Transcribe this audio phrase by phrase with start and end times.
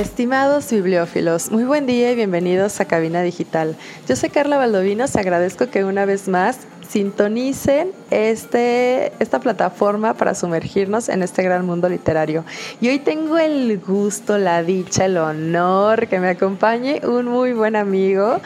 [0.00, 3.76] Estimados bibliófilos, muy buen día y bienvenidos a Cabina Digital.
[4.08, 11.10] Yo soy Carla Valdovinos, agradezco que una vez más sintonicen este, esta plataforma para sumergirnos
[11.10, 12.46] en este gran mundo literario.
[12.80, 17.76] Y hoy tengo el gusto, la dicha, el honor que me acompañe un muy buen
[17.76, 18.40] amigo,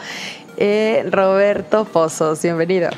[0.57, 2.41] eh, Roberto Pozos.
[2.41, 2.89] Bienvenido.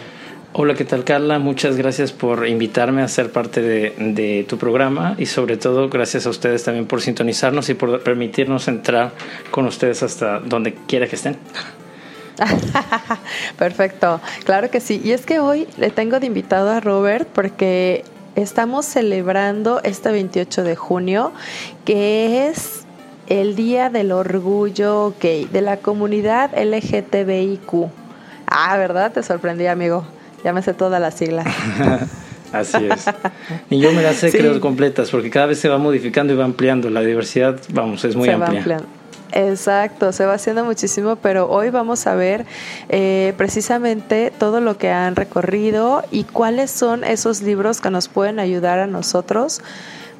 [0.59, 1.37] Hola, ¿qué tal Carla?
[1.37, 6.31] Muchas gracias por invitarme a ser parte de, tu programa y sobre todo gracias a
[6.31, 9.11] ustedes también por sintonizarnos y por permitirnos entrar
[9.51, 11.37] con ustedes hasta donde quiera que estén.
[13.59, 14.99] Perfecto, claro que sí.
[15.03, 18.03] Y es que hoy le tengo de invitado a Robert porque
[18.35, 21.33] estamos celebrando este 28 de junio,
[21.85, 22.87] que es
[23.27, 27.91] el Día del Orgullo Gay, de la comunidad LGTBIQ.
[28.47, 29.11] Ah, ¿verdad?
[29.11, 30.16] Te sorprendí, amigo.
[30.61, 31.45] Sé todas las siglas.
[32.51, 33.05] Así es.
[33.69, 36.45] Y yo me las sé, creo, completas, porque cada vez se va modificando y va
[36.45, 36.89] ampliando.
[36.89, 38.79] La diversidad, vamos, es muy amplia.
[39.33, 42.45] Exacto, se va haciendo muchísimo, pero hoy vamos a ver
[42.87, 48.39] eh, precisamente todo lo que han recorrido y cuáles son esos libros que nos pueden
[48.39, 49.61] ayudar a nosotros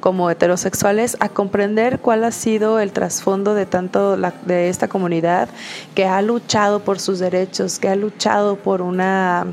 [0.00, 5.48] como heterosexuales a comprender cuál ha sido el trasfondo de tanto de esta comunidad
[5.94, 9.46] que ha luchado por sus derechos, que ha luchado por una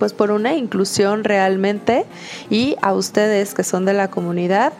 [0.00, 2.06] pues por una inclusión realmente
[2.48, 4.72] y a ustedes que son de la comunidad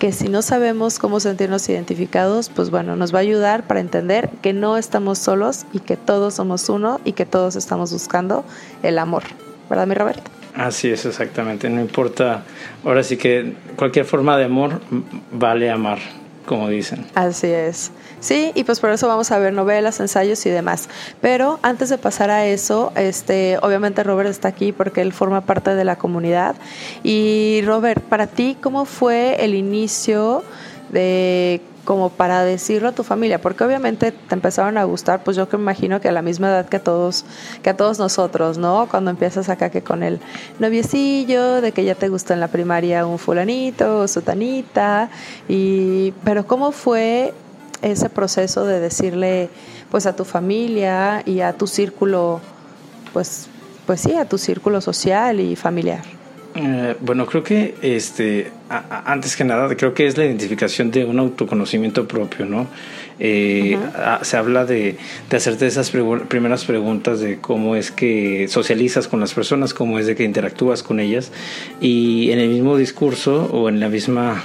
[0.00, 4.30] que si no sabemos cómo sentirnos identificados, pues bueno, nos va a ayudar para entender
[4.42, 8.44] que no estamos solos y que todos somos uno y que todos estamos buscando
[8.82, 9.22] el amor.
[9.70, 10.28] ¿Verdad, mi Roberto?
[10.56, 11.70] Así es, exactamente.
[11.70, 12.42] No importa,
[12.84, 14.80] ahora sí que cualquier forma de amor
[15.30, 15.98] vale amar,
[16.46, 17.06] como dicen.
[17.14, 17.90] Así es.
[18.20, 20.88] Sí, y pues por eso vamos a ver novelas, ensayos y demás.
[21.20, 25.74] Pero antes de pasar a eso, este, obviamente Robert está aquí porque él forma parte
[25.74, 26.54] de la comunidad.
[27.02, 30.44] Y Robert, para ti, ¿cómo fue el inicio
[30.90, 35.48] de como para decirlo a tu familia, porque obviamente te empezaron a gustar, pues yo
[35.48, 37.24] que imagino que a la misma edad que a todos,
[37.62, 38.86] que a todos nosotros, ¿no?
[38.88, 40.20] Cuando empiezas acá que con el
[40.58, 45.10] noviecillo, de que ya te gustó en la primaria un fulanito o sutanita,
[45.48, 47.34] y pero cómo fue
[47.82, 49.50] ese proceso de decirle
[49.90, 52.40] pues a tu familia y a tu círculo,
[53.12, 53.48] pues,
[53.86, 56.21] pues sí, a tu círculo social y familiar?
[56.54, 61.18] Eh, bueno, creo que este, antes que nada, creo que es la identificación de un
[61.18, 62.66] autoconocimiento propio, ¿no?
[63.18, 63.78] Eh,
[64.22, 64.96] se habla de,
[65.30, 65.90] de hacerte esas
[66.28, 70.82] primeras preguntas de cómo es que socializas con las personas, cómo es de que interactúas
[70.82, 71.32] con ellas,
[71.80, 74.44] y en el mismo discurso o en la misma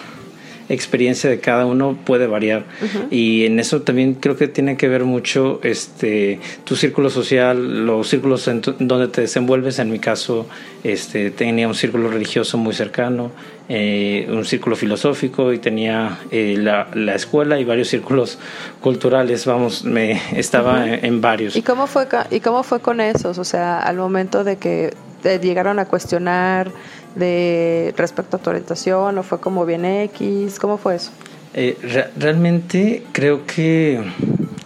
[0.69, 2.65] experiencia de cada uno puede variar.
[3.09, 8.07] Y en eso también creo que tiene que ver mucho este tu círculo social los
[8.07, 9.79] círculos en donde te desenvuelves.
[9.79, 10.47] En mi caso
[10.83, 13.31] este tenía un círculo religioso muy cercano
[13.69, 18.39] eh, un círculo filosófico y tenía eh, la, la, escuela y varios círculos
[18.79, 19.45] culturales.
[19.45, 21.57] Vamos me estaba en, varios.
[21.57, 25.39] Y cómo fue y cómo fue con esos o sea al momento de que te
[25.39, 26.71] llegaron a cuestionar
[27.17, 30.59] de respecto a tu orientación o fue como bien X?
[30.59, 31.11] ¿Cómo fue eso?
[31.59, 31.75] Eh,
[32.15, 33.99] realmente creo que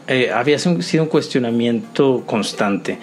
[0.07, 2.97] eh, había sido un cuestionamiento constante.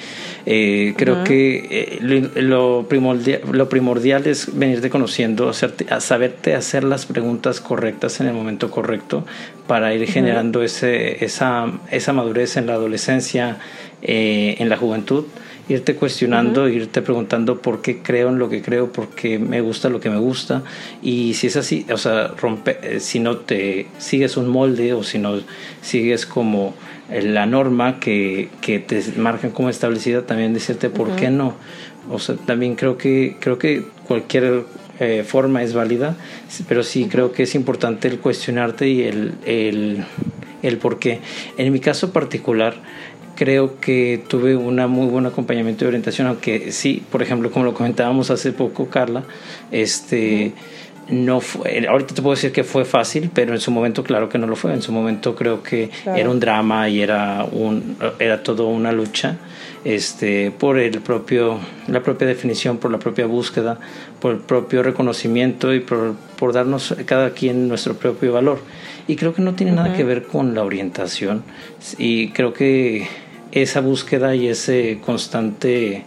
[0.44, 1.98] Eh, creo que
[2.36, 8.26] lo, primordial, lo primordial es venirte conociendo, hacerte, a saberte hacer las preguntas correctas en
[8.26, 9.24] el momento correcto
[9.66, 13.58] para ir generando ese, esa, esa madurez en la adolescencia,
[14.02, 15.24] en la juventud
[15.68, 19.88] irte cuestionando, irte preguntando por qué creo en lo que creo, por qué me gusta
[19.88, 20.62] lo que me gusta.
[21.02, 25.02] Y si es así, o sea, rompe, eh, si no te sigues un molde o
[25.02, 25.40] si no
[25.82, 26.74] sigues como
[27.10, 31.54] eh, la norma que, que te marcan como establecida, también decirte por qué no.
[32.10, 34.64] O sea, también creo que, creo que cualquier
[35.00, 36.16] eh, forma es válida,
[36.66, 40.04] pero sí creo que es importante el cuestionarte y el, el,
[40.62, 41.20] el por qué.
[41.56, 42.74] En mi caso particular,
[43.38, 47.72] creo que tuve un muy buen acompañamiento de orientación, aunque sí, por ejemplo, como lo
[47.72, 49.22] comentábamos hace poco, Carla,
[49.70, 50.54] este,
[51.08, 54.38] no fue, ahorita te puedo decir que fue fácil, pero en su momento claro que
[54.38, 54.74] no lo fue.
[54.74, 59.36] En su momento creo que era un drama y era un era todo una lucha
[59.84, 63.78] este por el propio la propia definición, por la propia búsqueda,
[64.18, 68.58] por el propio reconocimiento y por, por darnos cada quien nuestro propio valor.
[69.06, 71.44] Y creo que no tiene nada que ver con la orientación
[71.98, 73.06] y creo que
[73.52, 76.04] esa búsqueda y ese constante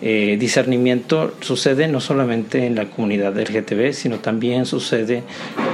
[0.00, 5.24] eh, discernimiento sucede no solamente en la comunidad LGTB, sino también sucede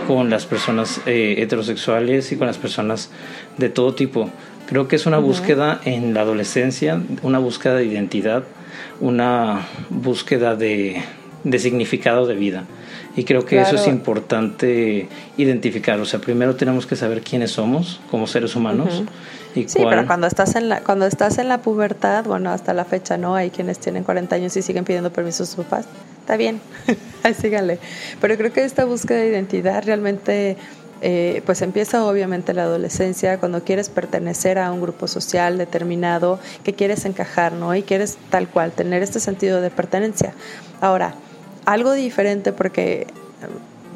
[0.07, 3.11] con las personas eh, heterosexuales y con las personas
[3.59, 4.31] de todo tipo.
[4.67, 8.45] Creo que es una búsqueda en la adolescencia, una búsqueda de identidad,
[9.01, 11.03] una búsqueda de,
[11.45, 12.65] de significado de vida.
[13.17, 16.01] Y creo que eso es importante identificar.
[16.01, 19.05] O sea, primero tenemos que saber quiénes somos como seres humanos.
[19.55, 22.85] y sí, pero cuando estás, en la, cuando estás en la pubertad, bueno, hasta la
[22.85, 25.87] fecha no, hay quienes tienen 40 años y siguen pidiendo permiso a sus papás.
[26.21, 26.61] Está bien,
[27.23, 27.79] ahí síganle.
[28.21, 30.57] Pero creo que esta búsqueda de identidad realmente...
[31.07, 36.73] Eh, pues empieza obviamente la adolescencia cuando quieres pertenecer a un grupo social determinado, que
[36.73, 37.75] quieres encajar, ¿no?
[37.75, 40.33] Y quieres tal cual, tener este sentido de pertenencia.
[40.81, 41.15] Ahora,
[41.65, 43.07] algo diferente porque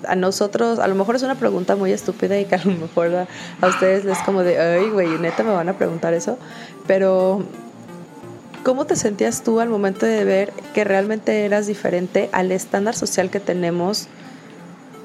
[0.06, 3.26] a nosotros, a lo mejor es una pregunta muy estúpida y que a lo mejor
[3.60, 6.38] a, ustedes les como de, ay, güey, neta me van a preguntar eso,
[6.86, 7.42] pero
[8.64, 13.30] ¿cómo te sentías tú al momento de ver que realmente eras diferente al estándar social
[13.30, 14.08] que tenemos,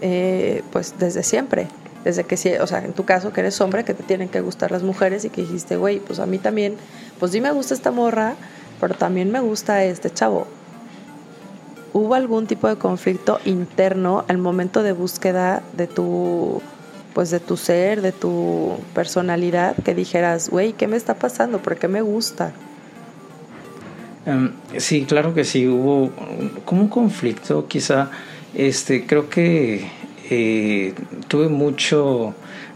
[0.01, 1.67] eh, pues desde siempre?
[2.03, 4.71] Desde que, o sea, en tu caso que eres hombre, que te tienen que gustar
[4.71, 6.75] las mujeres y que dijiste, güey, pues a mí también,
[7.19, 8.35] pues sí me gusta esta morra,
[8.81, 10.45] pero también me gusta este chavo
[11.93, 16.61] ¿Hubo algún tipo de conflicto interno al momento de búsqueda de tu
[17.13, 21.59] pues de tu ser, de tu personalidad, que dijeras, güey, ¿qué me está pasando?
[21.59, 22.53] ¿Por qué me gusta?
[24.25, 26.11] Em, sí, claro que sí, hubo
[26.65, 28.09] como un conflicto, quizá,
[28.55, 29.87] este, creo que
[30.29, 30.93] eh,
[31.27, 32.33] tuve mucho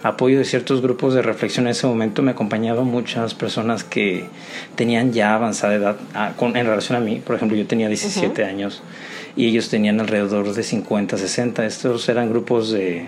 [0.08, 4.26] apoyo de ciertos grupos de reflexión en ese momento, me acompañaban muchas personas que
[4.76, 8.44] tenían ya avanzada edad ah, con, en relación a mí, por ejemplo, yo tenía 17
[8.44, 8.82] años
[9.36, 11.66] y ellos tenían alrededor de 50, 60.
[11.66, 13.08] Estos eran grupos de,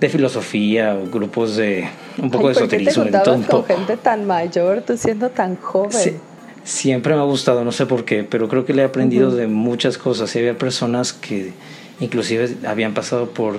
[0.00, 3.04] de filosofía, grupos de un poco de esoterismo.
[3.04, 6.20] ¿por qué te con gente tan mayor, tú siendo tan joven?
[6.64, 9.46] siempre me ha gustado, no sé por qué, pero creo que le he aprendido de
[9.46, 10.34] muchas cosas.
[10.36, 11.52] Y había personas que
[11.98, 13.56] inclusive habían pasado por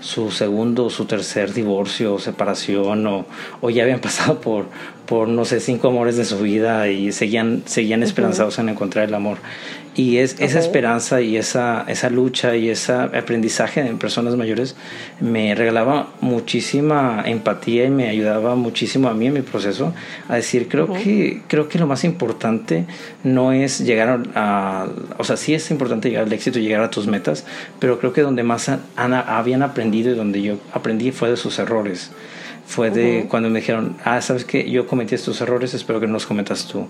[0.00, 3.26] su segundo su tercer divorcio separación o,
[3.60, 4.66] o, ya habían pasado por,
[5.06, 9.14] por, no sé, cinco amores de su vida y seguían, seguían esperanzados en encontrar el
[9.14, 9.38] amor.
[9.96, 14.76] Y es, esa esperanza y esa, esa lucha y ese aprendizaje en personas mayores
[15.20, 19.94] me regalaba muchísima empatía y me ayudaba muchísimo a mí en mi proceso
[20.28, 22.84] a decir, creo, que, creo que lo más importante
[23.24, 26.90] no es llegar a, o sea, sí es importante llegar al éxito y llegar a
[26.90, 27.46] tus metas,
[27.78, 32.10] pero creo que donde más habían aprendido y donde yo aprendí fue de sus errores
[32.66, 36.14] fue de cuando me dijeron, ah, sabes que yo cometí estos errores, espero que no
[36.14, 36.88] los cometas tú.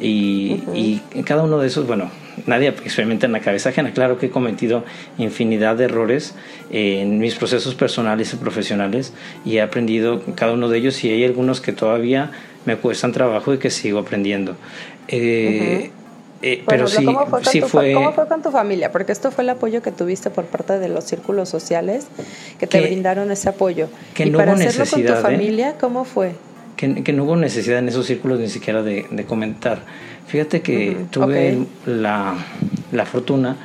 [0.00, 2.10] Y, y en cada uno de esos, bueno,
[2.46, 3.92] nadie experimenta en la cabeza ajena.
[3.92, 4.84] Claro que he cometido
[5.18, 6.34] infinidad de errores
[6.70, 9.12] en mis procesos personales y profesionales
[9.44, 12.30] y he aprendido cada uno de ellos y hay algunos que todavía
[12.64, 14.56] me cuestan trabajo y que sigo aprendiendo.
[15.08, 15.90] Eh,
[16.46, 17.92] eh, pero sí, ¿cómo fue, sí fue...
[17.92, 18.92] ¿Cómo fue con tu familia?
[18.92, 22.06] Porque esto fue el apoyo que tuviste por parte de los círculos sociales
[22.60, 23.88] que te brindaron ese apoyo.
[24.14, 25.32] Que y no para hubo hacerlo necesidad, con tu ¿eh?
[25.32, 26.32] familia, ¿cómo fue?
[26.76, 29.80] Que, que, no hubo necesidad en esos círculos ni siquiera de, de comentar.
[30.28, 32.34] Fíjate que tuve la,
[32.92, 33.56] la fortuna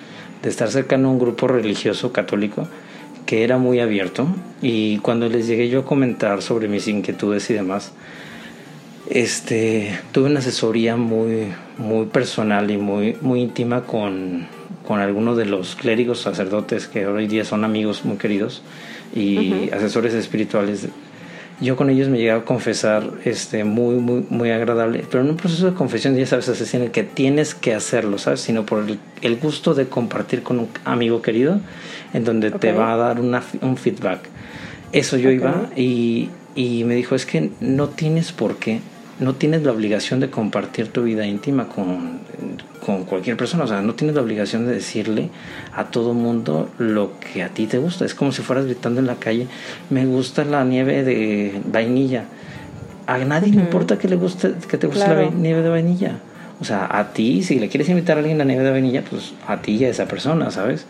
[0.41, 2.67] de estar cercano a un grupo religioso católico
[3.25, 4.27] que era muy abierto
[4.61, 7.93] y cuando les llegué yo a comentar sobre mis inquietudes y demás,
[9.11, 14.47] este, tuve una asesoría muy, muy personal y muy, muy íntima con,
[14.87, 18.63] con algunos de los clérigos sacerdotes que hoy día son amigos muy queridos
[19.13, 20.87] y asesores espirituales.
[21.59, 25.37] Yo con ellos me llegué a confesar este, muy, muy, muy agradable, pero en un
[25.37, 28.39] proceso de confesión ya sabes, así en el que tienes que hacerlo, ¿sabes?
[28.39, 28.85] Sino por
[29.21, 31.59] el, gusto de compartir con un amigo querido,
[32.13, 34.21] en donde te va a dar una, un feedback.
[34.93, 38.79] Eso yo iba y, y me dijo, es que no tienes por qué
[39.21, 42.19] no tienes la obligación de compartir tu vida íntima con,
[42.83, 43.63] con cualquier persona.
[43.63, 45.29] O sea, no tienes la obligación de decirle
[45.73, 48.03] a todo mundo lo que a ti te gusta.
[48.03, 49.47] Es como si fueras gritando en la calle,
[49.91, 52.25] me gusta la nieve de vainilla.
[53.05, 56.17] A nadie le importa que, le guste, que te guste la nieve de vainilla.
[56.59, 59.03] O sea, a ti, si le quieres invitar a alguien a la nieve de vainilla,
[59.07, 60.85] pues a ti y a esa persona, ¿sabes?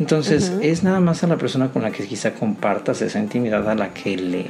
[0.00, 3.74] Entonces, es nada más a la persona con la que quizá compartas esa intimidad a
[3.74, 4.46] la que le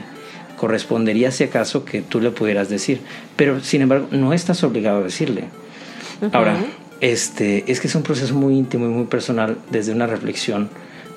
[0.58, 3.00] correspondería si acaso que tú le pudieras decir,
[3.36, 5.44] pero sin embargo no estás obligado a decirle.
[6.32, 6.56] Ahora,
[7.00, 10.68] este, es que es un proceso muy íntimo y muy personal desde una reflexión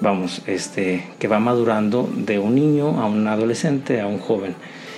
[0.02, 4.56] vamos, este, que va madurando de un niño a un adolescente a un joven.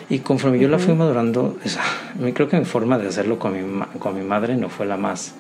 [0.10, 1.58] Y conforme yo la fui madurando,
[2.34, 5.34] creo que mi forma de hacerlo con mi, con mi madre no fue la más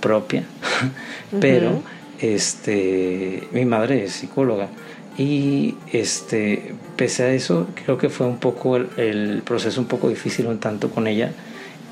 [0.00, 0.44] propia,
[1.40, 1.82] pero
[2.20, 4.68] este, mi madre es psicóloga.
[5.16, 10.46] Y este, pese a eso, creo que fue un poco el, proceso un poco difícil
[10.46, 11.32] un tanto con ella.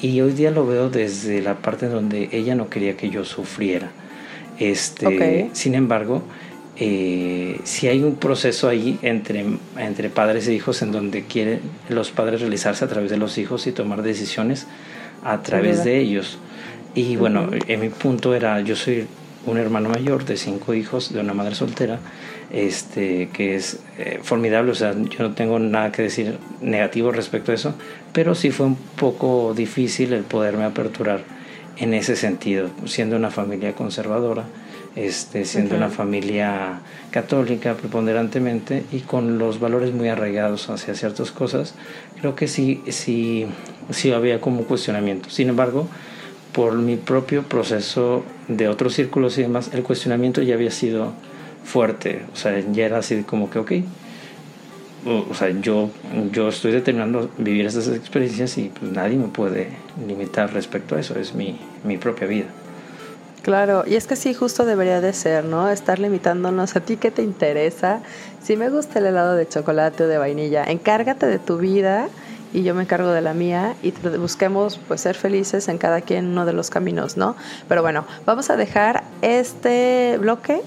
[0.00, 3.90] Y hoy día lo veo desde la parte donde ella no quería que yo sufriera.
[4.58, 6.22] Este, Sin embargo,
[6.76, 9.44] eh, si hay un proceso ahí entre,
[9.78, 13.66] entre padres e hijos en donde quieren los padres realizarse a través de los hijos
[13.66, 14.66] y tomar decisiones
[15.22, 16.38] a través de ellos.
[16.94, 19.06] Y bueno, en mi punto era, yo soy
[19.46, 22.00] un hermano mayor de cinco hijos de una madre soltera,
[22.52, 27.50] este, que es eh, formidable, o sea, yo no tengo nada que decir negativo respecto
[27.50, 27.74] a eso,
[28.12, 31.22] pero sí fue un poco difícil el poderme aperturar
[31.78, 34.44] en ese sentido, siendo una familia conservadora,
[34.94, 36.80] este, siendo una familia
[37.10, 41.74] católica preponderantemente y con los valores muy arraigados hacia ciertas cosas,
[42.20, 43.46] creo que sí, sí,
[43.88, 45.30] sí había como cuestionamiento.
[45.30, 45.88] Sin embargo,
[46.52, 51.14] por mi propio proceso de otros círculos y demás, el cuestionamiento ya había sido
[51.64, 53.72] fuerte, o sea, ya era así como que, ok,
[55.04, 55.90] o, sea, yo,
[56.30, 59.68] yo estoy determinando vivir estas experiencias y pues nadie me puede
[60.06, 62.46] limitar respecto a eso, es mi, mi propia vida.
[63.42, 65.68] Claro, y es que sí, justo debería de ser, ¿no?
[65.68, 68.00] Estar limitándonos a ti que te interesa.
[68.40, 72.08] Si me gusta el helado de chocolate o de vainilla, encárgate de tu vida
[72.52, 76.26] y yo me encargo de la mía y busquemos pues ser felices en cada quien
[76.26, 77.34] uno de los caminos, ¿no?
[77.68, 80.62] Pero bueno, vamos a dejar este bloque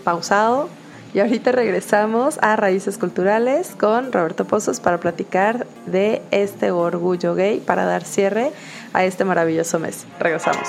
[0.00, 0.68] pausado
[1.12, 7.60] y ahorita regresamos a Raíces Culturales con Roberto Pozos para platicar de este orgullo gay
[7.60, 8.52] para dar cierre
[8.92, 10.06] a este maravilloso mes.
[10.18, 10.68] Regresamos.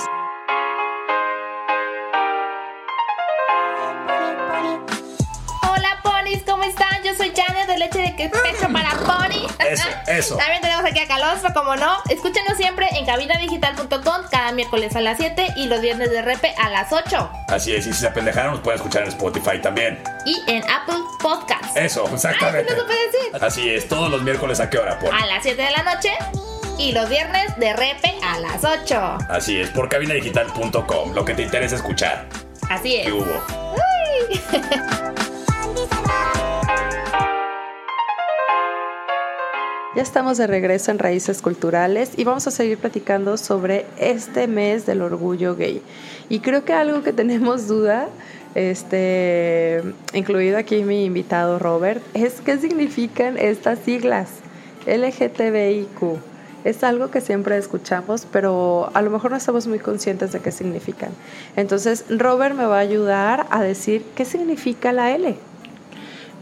[7.81, 9.47] leche de que pecho para pony.
[9.59, 10.35] Eso, eso.
[10.37, 10.61] También
[10.91, 11.97] aquí a Calostro, como no.
[12.09, 16.69] Escúchenos siempre en cabinadigital.com cada miércoles a las 7 y los viernes de repe a
[16.69, 17.31] las 8.
[17.47, 20.03] Así es, y si se apendejaron, nos pueden escuchar en Spotify también.
[20.25, 21.75] Y en Apple Podcasts.
[21.75, 22.73] Eso, exactamente.
[22.73, 23.43] Ay, puede decir.
[23.43, 25.13] Así es, todos los miércoles a qué hora, por.
[25.13, 26.11] A las 7 de la noche.
[26.77, 29.17] Y los viernes de repe a las 8.
[29.29, 32.27] Así es, por cabinadigital.com, lo que te interesa escuchar.
[32.69, 33.05] Así es.
[33.05, 33.41] ¿Qué hubo?
[39.93, 44.85] Ya estamos de regreso en Raíces Culturales y vamos a seguir platicando sobre este mes
[44.85, 45.81] del orgullo gay.
[46.29, 48.07] Y creo que algo que tenemos duda,
[48.55, 49.81] este,
[50.13, 54.29] incluido aquí mi invitado Robert, es qué significan estas siglas
[54.85, 56.21] LGTBIQ.
[56.63, 60.53] Es algo que siempre escuchamos, pero a lo mejor no estamos muy conscientes de qué
[60.53, 61.09] significan.
[61.57, 65.50] Entonces, Robert me va a ayudar a decir qué significa la L.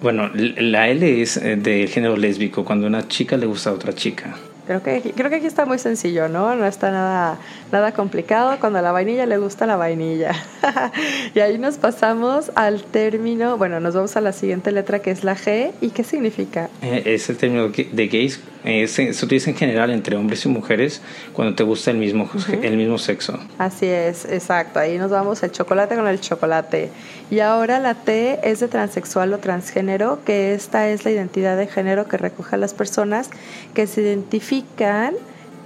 [0.02, 3.94] Bueno, la L es eh, de género lésbico, cuando una chica le gusta a otra
[3.94, 4.38] chica.
[4.70, 6.54] Creo que, creo que aquí está muy sencillo, ¿no?
[6.54, 7.40] No está nada,
[7.72, 8.56] nada complicado.
[8.60, 10.32] Cuando a la vainilla le gusta la vainilla.
[11.34, 15.24] y ahí nos pasamos al término, bueno, nos vamos a la siguiente letra que es
[15.24, 15.72] la G.
[15.82, 16.70] ¿Y qué significa?
[16.84, 18.42] Eh, es el término de gays.
[18.64, 21.02] se utiliza en general entre hombres y mujeres
[21.34, 22.30] cuando te gusta el mismo,
[22.62, 23.40] el mismo sexo.
[23.58, 24.78] Así es, exacto.
[24.78, 26.92] Ahí nos vamos el chocolate con el chocolate.
[27.32, 31.66] Y ahora la T es de transexual o transgénero, que esta es la identidad de
[31.66, 33.32] género que recoge a las personas
[33.74, 34.59] que se identifican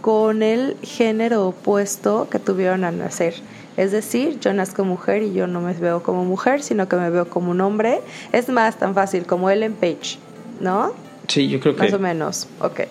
[0.02, 3.36] con el género opuesto que tuvieron al nacer.
[3.78, 7.10] Es decir, yo nazco mujer y yo no me veo como mujer, sino que me
[7.10, 8.02] veo como un hombre.
[8.32, 10.18] Es más tan fácil como Ellen Page,
[10.60, 10.94] ¿no?
[11.28, 11.84] Sí, yo creo que...
[11.84, 12.82] Más o menos, ok.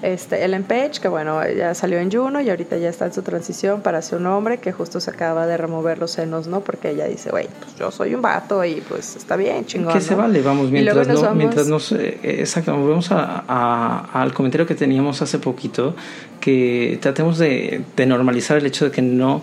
[0.00, 3.22] Este, Ellen Page, que bueno, ya salió en Juno y ahorita ya está en su
[3.22, 6.60] transición para ser un hombre que justo se acaba de remover los senos, ¿no?
[6.60, 9.92] Porque ella dice, güey, pues yo soy un vato y pues está bien, chingón.
[9.92, 11.78] Que se vale, vamos, mientras no, mientras no
[12.22, 15.96] exacto, volvemos al comentario que teníamos hace poquito,
[16.40, 19.42] que tratemos de, normalizar el hecho de que no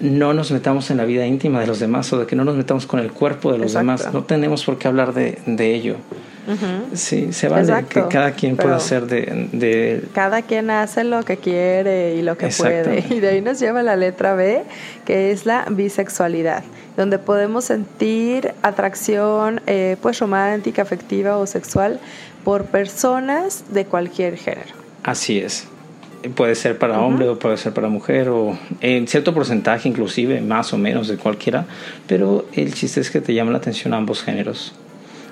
[0.00, 2.56] no nos metamos en la vida íntima de los demás o de que no nos
[2.56, 4.12] metamos con el cuerpo de los demás.
[4.12, 5.96] No tenemos por qué hablar de, de ello.
[6.94, 12.14] Sí, se vale que cada quien pueda hacer de, Cada quien hace lo que quiere
[12.16, 13.04] y lo que puede.
[13.10, 14.62] Y de ahí nos lleva la letra B,
[15.04, 16.64] que es la bisexualidad,
[16.96, 22.00] donde podemos sentir atracción eh, pues romántica, afectiva o sexual
[22.44, 24.74] por personas de cualquier género.
[25.02, 25.66] Así es.
[26.34, 30.72] Puede ser para hombre o puede ser para mujer o en cierto porcentaje inclusive más
[30.72, 31.64] o menos de cualquiera,
[32.06, 34.74] pero el chiste es que te llama la atención ambos géneros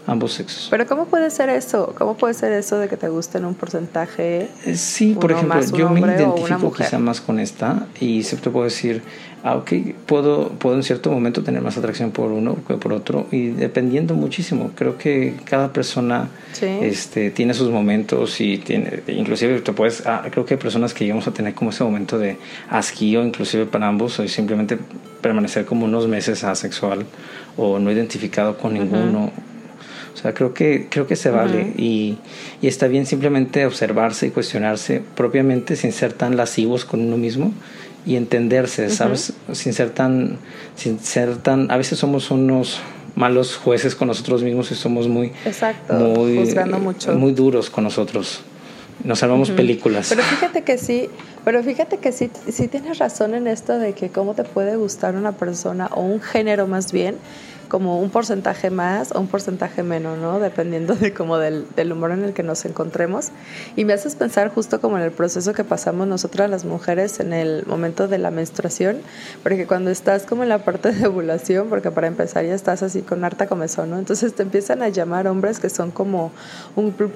[0.08, 0.66] ambos sexos.
[0.70, 1.94] Pero ¿cómo puede ser eso?
[1.96, 4.48] ¿Cómo puede ser eso de que te gusten un porcentaje?
[4.66, 8.64] Eh, Sí, por ejemplo, más yo me identifico quizá más con esta y siempre puedo
[8.64, 9.02] decir,
[9.44, 9.70] ah, ok,
[10.06, 14.14] puedo, puedo en cierto momento tener más atracción por uno que por otro y dependiendo
[14.14, 14.70] muchísimo.
[14.74, 16.66] Creo que cada persona Sí.
[16.80, 21.04] este, tiene sus momentos y tiene, inclusive te puedes, ah, creo que hay personas que
[21.04, 22.38] llegamos a tener como ese momento de
[22.70, 24.78] asquío, inclusive para ambos, o simplemente
[25.20, 27.04] permanecer como unos meses asexual
[27.56, 29.30] o no identificado con ninguno.
[30.18, 32.18] O sea, creo que, creo que se vale y,
[32.60, 37.52] y está bien simplemente observarse y cuestionarse propiamente sin ser tan lascivos con uno mismo
[38.04, 39.32] y entenderse, ¿sabes?
[39.52, 40.38] Sin ser tan,
[40.74, 42.80] sin ser tan, a veces somos unos
[43.14, 47.14] malos jueces con nosotros mismos y somos muy, Exacto, muy, juzgando mucho.
[47.14, 48.40] muy duros con nosotros.
[49.04, 50.08] Nos salvamos películas.
[50.08, 51.08] Pero fíjate que sí,
[51.44, 55.14] pero fíjate que sí, sí tienes razón en esto de que cómo te puede gustar
[55.14, 57.14] una persona o un género más bien,
[57.68, 60.40] como un porcentaje más o un porcentaje menos, ¿no?
[60.40, 63.28] Dependiendo de como del, humor en el que nos encontremos.
[63.76, 67.32] Y me haces pensar justo como en el proceso que pasamos nosotras las mujeres en
[67.32, 68.98] el momento de la menstruación,
[69.42, 73.02] porque cuando estás como en la parte de ovulación, porque para empezar ya estás así
[73.02, 73.98] con harta comezón, ¿no?
[73.98, 76.32] Entonces te empiezan a llamar hombres que son como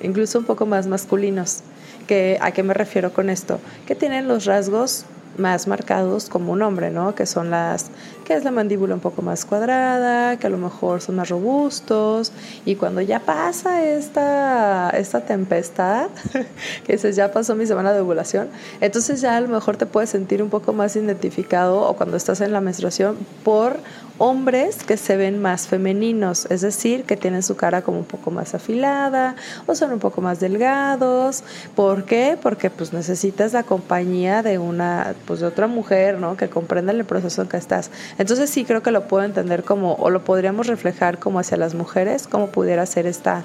[0.02, 1.60] incluso un poco más masculinos.
[2.06, 3.60] Que, ¿A qué me refiero con esto?
[3.86, 5.06] Que tienen los rasgos
[5.38, 7.14] más marcados como un hombre, ¿no?
[7.14, 7.90] Que son las,
[8.32, 12.32] que es la mandíbula un poco más cuadrada, que a lo mejor son más robustos,
[12.64, 16.08] y cuando ya pasa esta, esta tempestad,
[16.86, 18.48] que dices, ya pasó mi semana de ovulación,
[18.80, 22.40] entonces ya a lo mejor te puedes sentir un poco más identificado, o cuando estás
[22.40, 23.76] en la menstruación, por
[24.18, 28.30] hombres que se ven más femeninos, es decir, que tienen su cara como un poco
[28.30, 29.34] más afilada
[29.66, 31.42] o son un poco más delgados.
[31.74, 32.38] ¿Por qué?
[32.40, 36.36] Porque pues necesitas la compañía de una pues de otra mujer, ¿no?
[36.36, 37.90] Que comprenda el proceso en que estás.
[38.22, 41.74] Entonces sí creo que lo puedo entender como o lo podríamos reflejar como hacia las
[41.74, 43.44] mujeres, como pudiera ser esta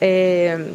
[0.00, 0.74] eh,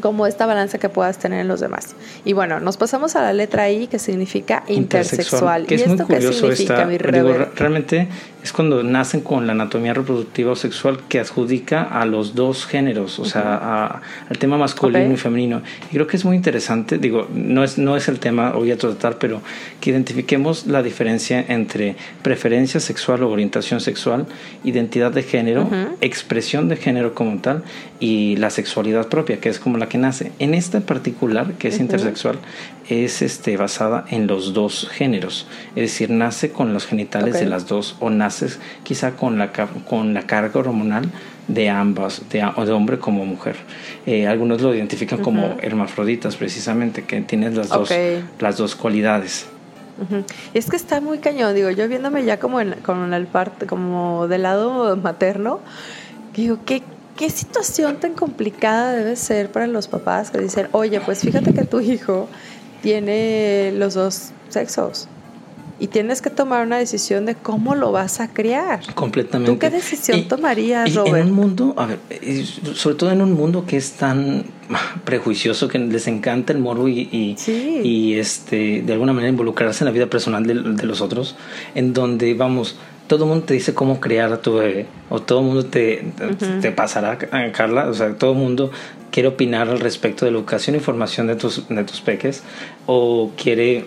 [0.00, 1.94] como esta balanza que puedas tener en los demás.
[2.24, 5.66] Y bueno, nos pasamos a la letra I que significa intersexual.
[5.66, 8.08] Que ¿Y es muy esto qué curioso significa, esta, mi digo, realmente
[8.44, 13.18] es cuando nacen con la anatomía reproductiva o sexual que adjudica a los dos géneros,
[13.18, 15.62] o sea, a- al tema masculino y femenino.
[15.90, 18.76] Y creo que es muy interesante, digo, no es, no es el tema hoy a
[18.76, 19.40] tratar, pero
[19.80, 24.26] que identifiquemos la diferencia entre preferencia sexual o orientación sexual,
[24.62, 25.66] identidad de género,
[26.02, 27.62] expresión de género como tal
[27.98, 30.32] y la sexualidad propia, que es como la que nace.
[30.38, 32.36] En esta particular, que es intersexual,
[32.88, 37.66] es este, basada en los dos géneros, es decir, nace con los genitales de las
[37.66, 41.10] dos o naces quizá con la, con la carga hormonal
[41.48, 43.56] de ambas, de, hombre como mujer.
[44.06, 47.90] Eh, algunos lo identifican como hermafroditas precisamente, que tienes las, dos,
[48.38, 49.46] las dos cualidades.
[50.52, 53.66] Y es que está muy cañón, digo, yo viéndome ya como en, con el parte,
[53.66, 55.60] como del lado materno,
[56.34, 56.82] digo, ¿qué,
[57.16, 61.64] qué situación tan complicada debe ser para los papás que dicen, oye, pues fíjate que
[61.64, 62.28] tu hijo
[62.84, 65.08] tiene los dos sexos
[65.80, 68.80] y tienes que tomar una decisión de cómo lo vas a criar.
[68.94, 69.50] Completamente.
[69.52, 71.16] ¿Tú qué decisión tomarías, y Robert?
[71.16, 74.44] En un mundo, a ver, y sobre todo en un mundo que es tan
[75.04, 77.80] prejuicioso, que les encanta el morbo y, y, Sí.
[77.82, 81.36] y, este, de alguna manera involucrarse en la vida personal de, de los otros,
[81.74, 85.40] en donde, vamos, todo el mundo te dice cómo criar a tu bebé, o todo
[85.40, 86.04] el mundo te,
[86.60, 88.70] te pasará, a Carla, o sea, todo el mundo
[89.10, 92.42] quiere opinar al respecto de la educación y formación de tus, de tus peques,
[92.86, 93.84] o quiere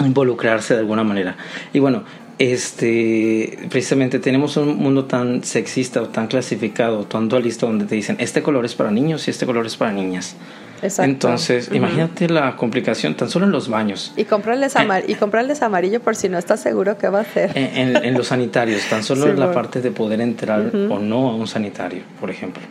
[0.00, 1.36] involucrarse de alguna manera.
[1.72, 2.04] Y bueno,
[2.38, 8.16] este, precisamente tenemos un mundo tan sexista o tan clasificado, tan dualista, donde te dicen,
[8.18, 10.36] este color es para niños y este color es para niñas.
[10.82, 11.10] Exacto.
[11.10, 14.12] Entonces, imagínate la complicación tan solo en los baños.
[14.16, 17.50] Y comprarles, amar y comprarles amarillo por si no estás seguro qué va a hacer.
[17.56, 20.98] En, en- en los sanitarios, tan solo Sí, en la parte de poder entrar o
[20.98, 22.62] no a un sanitario, por ejemplo.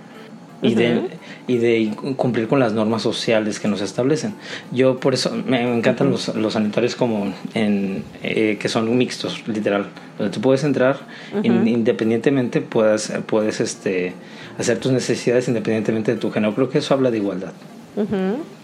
[0.62, 1.02] Y, de,
[1.48, 4.34] y de cumplir con las normas sociales que nos establecen.
[4.74, 9.86] Yo por eso me encantan los, los sanitarios como en, eh, que son mixtos, literal,
[10.17, 10.98] donde tú puedes entrar
[11.43, 14.13] in- independientemente, puedas, puedes este,
[14.58, 16.54] hacer tus necesidades independientemente de tu género.
[16.56, 17.54] Creo que eso habla de igualdad.
[17.95, 18.59] Mm-hmm.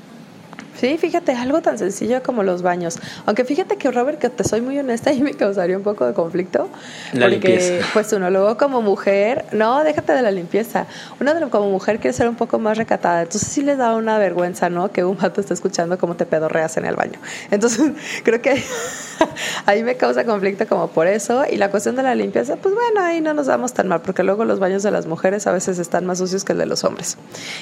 [0.79, 2.99] Sí, fíjate, algo tan sencillo como los baños.
[3.25, 6.13] Aunque fíjate que, Robert, que te soy muy honesta y me causaría un poco de
[6.13, 6.69] conflicto.
[7.13, 7.85] La porque, limpieza.
[7.93, 10.85] pues uno luego como mujer, no, déjate de la limpieza.
[11.19, 13.21] Uno de- como mujer quiere ser un poco más recatada.
[13.21, 14.91] Entonces sí les da una vergüenza, ¿no?
[14.91, 17.19] Que un vato esté escuchando cómo te pedorreas en el baño.
[17.51, 17.91] Entonces
[18.23, 18.61] creo que
[19.65, 21.43] ahí me causa conflicto como por eso.
[21.49, 24.23] Y la cuestión de la limpieza, pues bueno, ahí no nos damos tan mal, porque
[24.23, 26.83] luego los baños de las mujeres a veces están más sucios que el de los
[26.83, 27.17] hombres.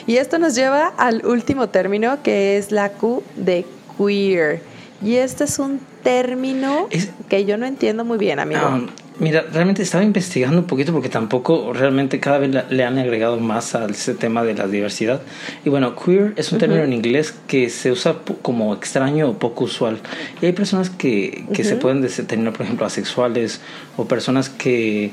[0.08, 3.66] Y esto nos lleva al último término, que es la Q de
[3.98, 4.62] queer.
[5.04, 8.62] Y este es un término Es- que yo no entiendo muy bien, amigo.
[8.66, 8.88] Um,
[9.20, 13.76] Mira, realmente estaba investigando un poquito porque tampoco realmente cada vez le han agregado más
[13.76, 15.22] a ese tema de la diversidad.
[15.64, 19.66] Y bueno, queer es un término en inglés que se usa como extraño o poco
[19.66, 20.00] usual.
[20.42, 23.62] Y hay personas que, que se pueden determinar, por ejemplo, asexuales
[23.98, 25.12] o personas que,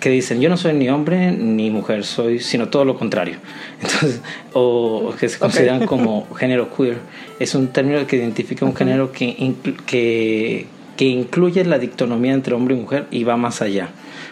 [0.00, 3.36] que dicen yo no soy ni hombre ni mujer, soy sino todo lo contrario.
[3.80, 4.20] Entonces,
[4.52, 6.98] o que se consideran como género queer.
[7.38, 9.54] Es un término que identifica un género que,
[9.86, 10.66] que
[11.00, 13.88] que incluye la dictonomía entre hombre y mujer y va más allá.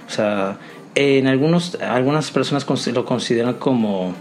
[0.06, 0.58] O sea,
[0.94, 4.12] en algunos, algunas personas lo consideran como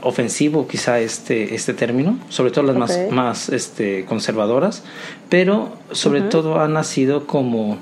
[0.00, 4.84] ofensivo quizá este, este término, sobre todo las más, más este, conservadoras,
[5.28, 7.78] pero sobre todo ha nacido como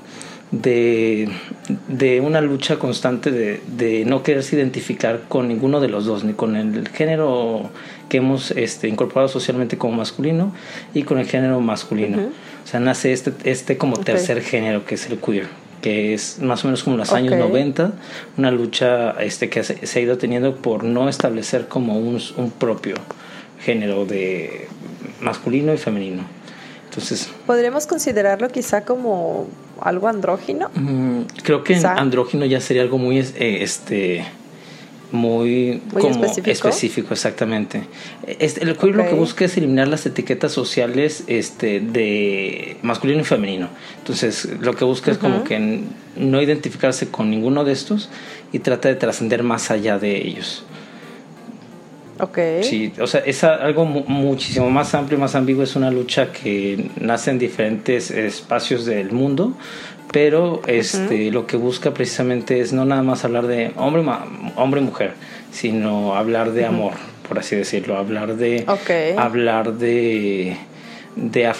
[0.51, 1.29] de,
[1.87, 6.33] de una lucha constante de, de, no quererse identificar con ninguno de los dos, ni
[6.33, 7.69] con el género
[8.09, 10.53] que hemos este, incorporado socialmente como masculino
[10.93, 12.17] y con el género masculino.
[12.63, 15.47] O sea, nace este, este como tercer género que es el queer,
[15.81, 17.93] que es más o menos como los años 90,
[18.37, 22.95] una lucha este, que se, ha ido teniendo por no establecer como un, un propio
[23.61, 24.67] género de
[25.21, 26.40] masculino y femenino.
[26.91, 29.47] Entonces, ¿Podríamos considerarlo quizá como
[29.79, 30.69] algo andrógino?
[30.75, 34.25] Mm, creo que andrógino ya sería algo muy eh, este
[35.13, 37.13] muy, como específico?
[37.13, 37.83] exactamente.
[38.27, 43.23] Este, el queer lo que busca es eliminar las etiquetas sociales este, de masculino y
[43.23, 43.69] femenino.
[43.99, 45.83] Entonces, lo que busca es como que
[46.17, 48.09] no identificarse con ninguno de estos
[48.51, 50.65] y trata de trascender más allá de ellos.
[52.21, 52.37] Ok.
[52.61, 55.63] Sí, o sea, es algo muchísimo más amplio, más ambiguo.
[55.63, 59.53] Es una lucha que nace en diferentes espacios del mundo,
[60.11, 64.03] pero este, lo que busca precisamente es no nada más hablar de hombre,
[64.55, 65.13] hombre mujer,
[65.51, 66.93] sino hablar de amor,
[67.27, 68.65] por así decirlo, hablar de
[69.17, 70.57] hablar de
[71.15, 71.51] de,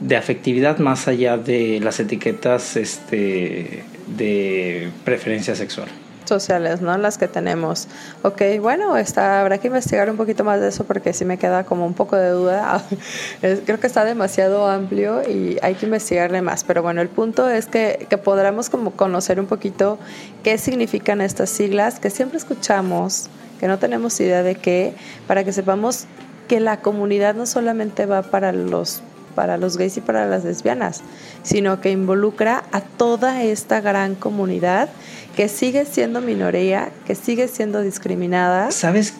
[0.00, 5.88] de afectividad más allá de las etiquetas este, de preferencia sexual
[6.30, 6.96] sociales, ¿no?
[6.96, 7.88] Las que tenemos.
[8.22, 11.64] Ok, bueno, está, habrá que investigar un poquito más de eso porque sí me queda
[11.64, 12.82] como un poco de duda.
[13.40, 16.64] Creo que está demasiado amplio y hay que investigarle más.
[16.64, 19.98] Pero bueno, el punto es que, que podamos como conocer un poquito
[20.42, 24.94] qué significan estas siglas que siempre escuchamos, que no tenemos idea de qué,
[25.26, 26.06] para que sepamos
[26.48, 29.02] que la comunidad no solamente va para los
[29.34, 31.02] para los gays y para las lesbianas,
[31.42, 34.88] sino que involucra a toda esta gran comunidad
[35.36, 38.70] que sigue siendo minoría, que sigue siendo discriminada.
[38.70, 39.14] ¿Sabes?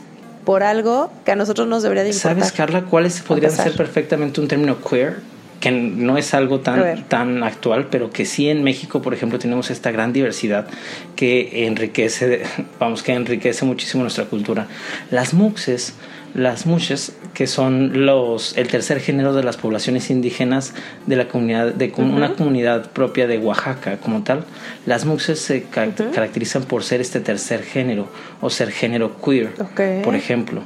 [0.44, 2.36] Por algo que a nosotros nos debería de importar.
[2.36, 5.18] ¿Sabes, Carla, cuáles podrían ser perfectamente un término queer?
[5.60, 9.70] que no es algo tan, tan actual, pero que sí en México, por ejemplo, tenemos
[9.70, 10.66] esta gran diversidad
[11.16, 12.42] que enriquece,
[12.80, 14.66] vamos, que enriquece muchísimo nuestra cultura.
[15.10, 15.92] Las muxes
[16.34, 20.74] las muches, que son los, el tercer género de las poblaciones indígenas
[21.06, 24.44] de la comunidad, de una comunidad propia de Oaxaca como tal,
[24.86, 28.08] las muxes se caracterizan por ser este tercer género
[28.40, 29.50] o ser género queer,
[30.04, 30.62] por ejemplo.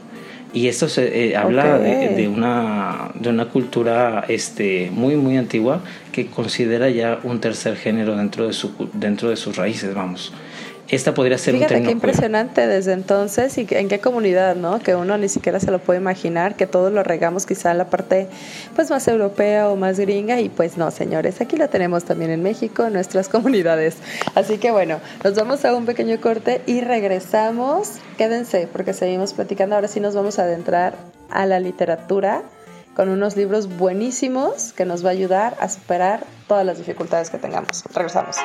[0.53, 5.83] Y esto se eh, habla de, una, de una cultura este, muy, muy antigua
[6.15, 10.33] que considera ya un tercer género dentro de, su, dentro de sus raíces, vamos
[10.89, 14.81] esta podría ser Fíjate qué impresionante desde entonces y en qué comunidad, ¿no?
[14.81, 17.87] Que uno ni siquiera se lo puede imaginar, que todos lo regamos quizá en la
[17.87, 18.29] parte
[18.77, 22.43] pues más europea o más gringa y pues no, señores, aquí lo tenemos también en
[22.43, 23.97] México, en nuestras comunidades.
[24.35, 27.93] Así que bueno, nos vamos a un pequeño corte y regresamos.
[28.19, 30.95] Quédense porque seguimos platicando, ahora sí nos vamos a adentrar
[31.31, 32.43] a la literatura
[32.95, 37.39] con unos libros buenísimos que nos va a ayudar a superar todas las dificultades que
[37.39, 37.85] tengamos.
[37.93, 38.37] Regresamos.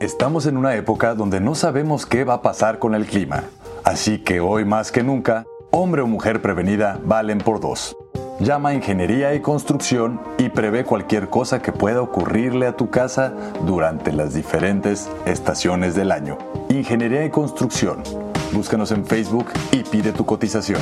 [0.00, 3.44] Estamos en una época donde no sabemos qué va a pasar con el clima.
[3.82, 7.96] Así que hoy más que nunca, hombre o mujer prevenida valen por dos.
[8.38, 13.32] Llama a Ingeniería y Construcción y prevé cualquier cosa que pueda ocurrirle a tu casa
[13.64, 16.36] durante las diferentes estaciones del año.
[16.68, 18.02] Ingeniería y Construcción.
[18.52, 20.80] Búscanos en Facebook y pide tu cotización.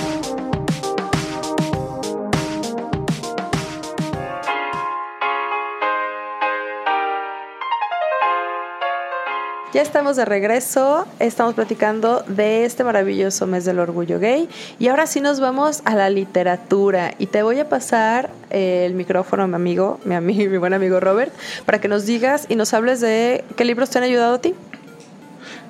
[9.75, 15.09] Ya estamos de regreso, estamos platicando de este maravilloso mes del orgullo gay y ahora
[15.09, 19.99] sí nos vamos a la literatura y te voy a pasar el micrófono mi amigo,
[20.05, 21.33] mi, amigo, mi buen amigo Robert,
[21.67, 24.55] para que nos digas y nos hables de qué libros te han ayudado a ti.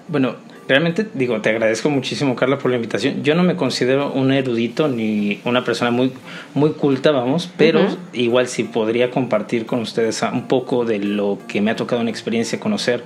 [0.09, 0.37] Bueno,
[0.69, 3.23] realmente digo, te agradezco muchísimo, Carla, por la invitación.
[3.23, 6.13] Yo no me considero un erudito ni una persona muy,
[6.55, 11.61] muy culta, vamos, pero igual sí podría compartir con ustedes un poco de lo que
[11.61, 13.03] me ha tocado en experiencia conocer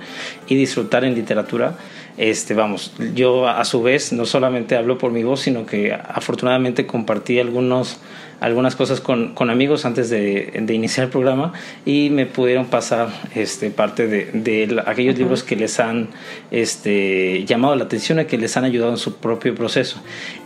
[0.47, 1.75] y disfrutar en literatura.
[2.17, 6.85] este, vamos, yo a su vez no solamente hablo por mi voz, sino que afortunadamente
[6.85, 7.97] compartí algunos
[8.39, 11.53] algunas cosas con, con amigos antes de, de, iniciar el programa
[11.85, 16.09] y me pudieron pasar este, parte de, de aquellos libros que les han
[16.51, 20.01] este, llamado la atención y que les han ayudado en su propio proceso.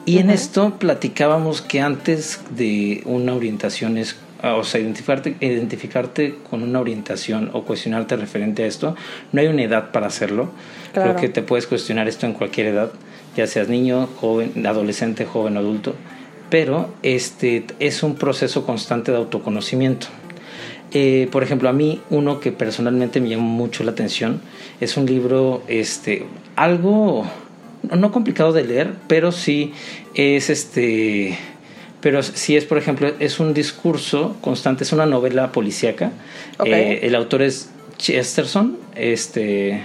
[0.06, 6.64] Y en esto platicábamos que antes de una orientación es o sea, identificarte, identificarte con
[6.64, 8.94] una orientación o cuestionarte referente a esto,
[9.32, 10.52] no hay una edad para hacerlo.
[10.92, 12.92] Creo que te puedes cuestionar esto en cualquier edad,
[13.38, 15.96] ya seas niño, joven, adolescente, joven, adulto
[16.54, 20.06] pero este es un proceso constante de autoconocimiento.
[20.92, 24.40] Eh, por ejemplo, a mí uno que personalmente me llamó mucho la atención
[24.80, 27.26] es un libro, este, algo
[27.82, 29.74] no complicado de leer, pero sí
[30.14, 31.40] es este,
[32.02, 36.12] pero sí es, por ejemplo, es un discurso constante, es una novela policíaca.
[36.64, 39.82] Eh, el autor es Chesterton, este,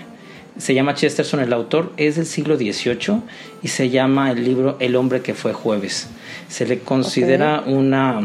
[0.59, 3.22] se llama Chesterton el autor, es del siglo XVIII
[3.62, 6.09] y se llama el libro El hombre que fue jueves.
[6.49, 8.21] Se le considera una,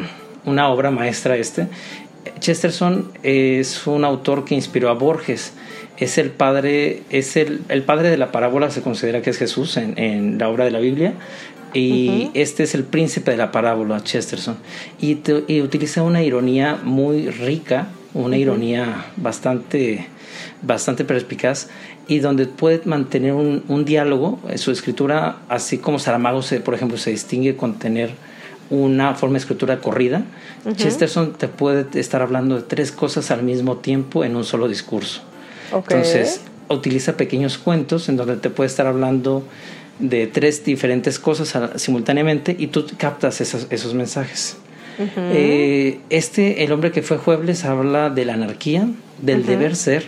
[0.46, 1.68] una obra maestra este.
[2.40, 5.54] Chesterton es un autor que inspiró a Borges.
[5.98, 9.78] Es el padre, es el, el padre de la parábola, se considera que es Jesús
[9.78, 11.14] en, en la obra de la Biblia.
[11.74, 14.58] Y este es el príncipe de la parábola, Chesterton.
[15.02, 20.08] Y, y utiliza una ironía muy rica, una ironía bastante,
[20.62, 21.70] bastante perspicaz
[22.08, 24.40] y donde puede mantener un, un diálogo.
[24.56, 28.12] Su escritura, así como Saramago, se, por ejemplo, se distingue con tener
[28.70, 30.24] una forma de escritura corrida,
[30.76, 35.22] Chesterton te puede estar hablando de tres cosas al mismo tiempo en un solo discurso.
[35.72, 39.44] Entonces, utiliza pequeños cuentos en donde te puede estar hablando
[40.00, 44.58] de tres diferentes cosas simultáneamente y tú captas esos, esos mensajes.
[45.18, 48.88] Eh, este, el hombre que fue jueves, habla de la anarquía,
[49.22, 50.06] del deber ser,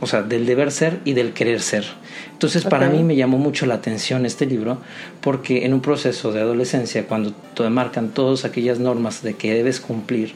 [0.00, 1.84] o sea, del deber ser y del querer ser.
[2.32, 4.78] Entonces, para mí me llamó mucho la atención este libro
[5.20, 9.80] porque en un proceso de adolescencia, cuando te marcan todas aquellas normas de que debes
[9.80, 10.32] cumplir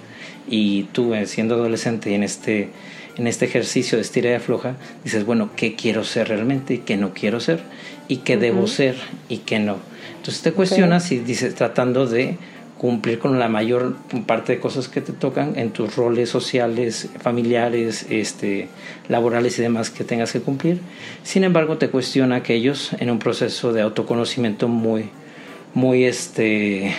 [0.48, 2.70] y tú eh, siendo adolescente en este
[3.16, 6.96] en este ejercicio de estira y afloja, dices, bueno, ¿qué quiero ser realmente y qué
[6.96, 7.60] no quiero ser?
[8.08, 8.96] ¿Y qué debo ser
[9.28, 9.78] y qué no?
[10.18, 12.36] Entonces te cuestionas y dices, tratando de
[12.78, 18.06] cumplir con la mayor parte de cosas que te tocan en tus roles sociales, familiares,
[18.10, 18.68] este,
[19.08, 20.80] laborales y demás que tengas que cumplir.
[21.22, 25.08] Sin embargo, te cuestiona aquellos en un proceso de autoconocimiento muy,
[25.74, 26.94] muy, este,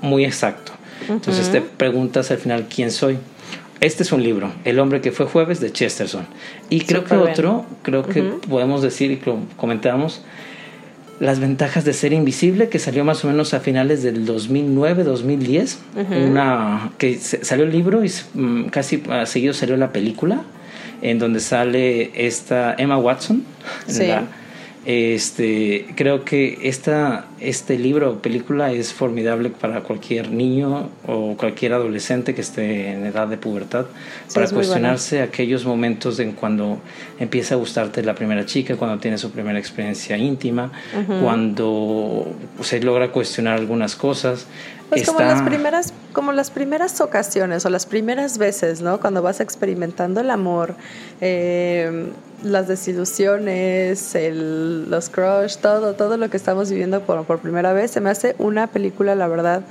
[0.00, 0.72] muy exacto.
[1.08, 3.18] Entonces te preguntas al final quién soy.
[3.80, 6.26] Este es un libro, El hombre que fue jueves de Chesterton.
[6.68, 9.20] Y creo que otro, creo que podemos decir y
[9.56, 10.22] comentamos,
[11.20, 15.76] las ventajas de ser invisible, que salió más o menos a finales del 2009-2010.
[16.26, 20.42] Una que salió el libro y mm, casi seguido salió la película,
[21.02, 23.44] en donde sale esta Emma Watson,
[23.86, 24.10] sí.
[24.86, 31.72] Este, creo que esta, este libro o película es formidable para cualquier niño o cualquier
[31.72, 33.86] adolescente que esté en edad de pubertad
[34.34, 36.78] para cuestionarse aquellos momentos en cuando
[37.18, 40.70] empieza a gustarte la primera chica, cuando tiene su primera experiencia íntima,
[41.22, 44.46] cuando se logra cuestionar algunas cosas.
[44.90, 48.98] Pues como las primeras, como las primeras ocasiones o las primeras veces, ¿no?
[48.98, 50.74] Cuando vas experimentando el amor,
[51.20, 52.10] eh,
[52.42, 57.92] las desilusiones, el, los crush, todo, todo lo que estamos viviendo por, por primera vez,
[57.92, 59.62] se me hace una película, la verdad,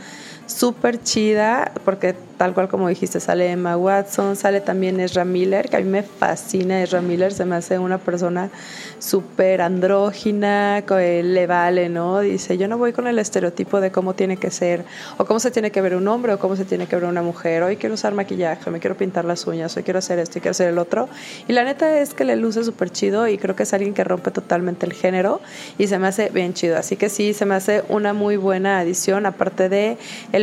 [0.50, 5.76] súper chida, porque tal cual como dijiste, sale Emma Watson, sale también Ezra Miller, que
[5.76, 8.50] a mí me fascina Ezra Miller, se me hace una persona
[8.98, 12.22] súper andrógina, que le vale, ¿no?
[12.22, 14.86] Dice, yo no voy con el estereotipo de cómo tiene que ser,
[15.18, 17.22] o cómo se tiene que ver un hombre, o cómo se tiene que ver una
[17.22, 20.42] mujer, hoy quiero usar maquillaje, me quiero pintar las uñas, hoy quiero hacer esto y
[20.42, 21.10] quiero hacer el otro.
[21.48, 24.04] Y la neta es que le luce súper chido y creo que es alguien que
[24.04, 25.42] rompe totalmente el género
[25.78, 26.78] y se me hace bien chido.
[26.78, 29.98] Así que sí, se me hace una muy buena adición, aparte de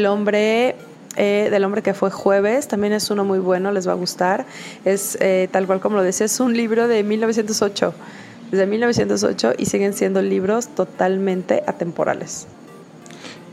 [0.04, 0.76] hombre
[1.16, 4.44] eh, del hombre que fue jueves, también es uno muy bueno, les va a gustar.
[4.84, 7.94] Es eh, tal cual como lo decía, es un libro de 1908,
[8.50, 12.46] desde 1908 y siguen siendo libros totalmente atemporales.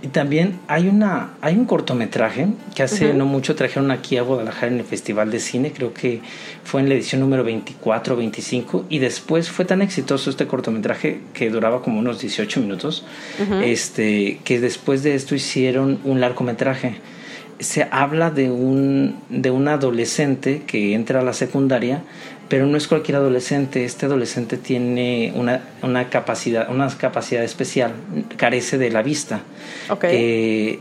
[0.04, 4.68] Y también hay una hay un cortometraje que hace no mucho trajeron aquí a Guadalajara
[4.68, 6.20] en el Festival de Cine, creo que
[6.66, 11.22] fue en la edición número 24 o 25 y después fue tan exitoso este cortometraje
[11.34, 13.06] que duraba como unos 18 minutos,
[13.64, 16.96] este que después de esto hicieron un largometraje.
[17.60, 22.04] Se habla de un, de un adolescente que entra a la secundaria,
[22.54, 23.84] pero no es cualquier adolescente.
[23.84, 27.94] Este adolescente tiene una, una capacidad, una capacidad especial,
[28.38, 29.42] carece de la vista.
[29.90, 30.12] Okay.
[30.16, 30.80] Eh,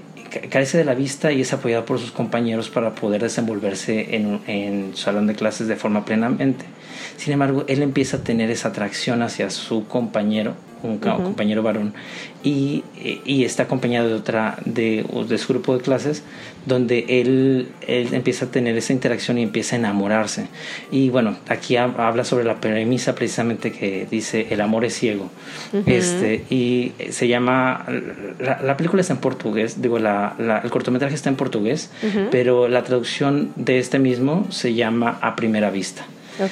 [0.51, 4.91] carece de la vista y es apoyado por sus compañeros para poder desenvolverse en, en
[4.95, 6.67] su salón de clases de forma plenamente.
[7.17, 10.55] Sin embargo, él empieza a tener esa atracción hacia su compañero
[10.89, 11.95] un compañero varón,
[12.43, 12.83] y,
[13.25, 16.25] y, está acompañado de otra, de, de, su grupo de clases,
[16.67, 20.49] donde él, él empieza a tener esa interacción y empieza a enamorarse.
[20.91, 25.31] Y bueno, aquí habla sobre la premisa precisamente que dice el amor es ciego.
[25.87, 27.87] este, y se llama,
[28.41, 31.91] la, película está en portugués, digo, la, el cortometraje está en portugués,
[32.31, 36.05] pero la traducción de este mismo se llama A Primera Vista.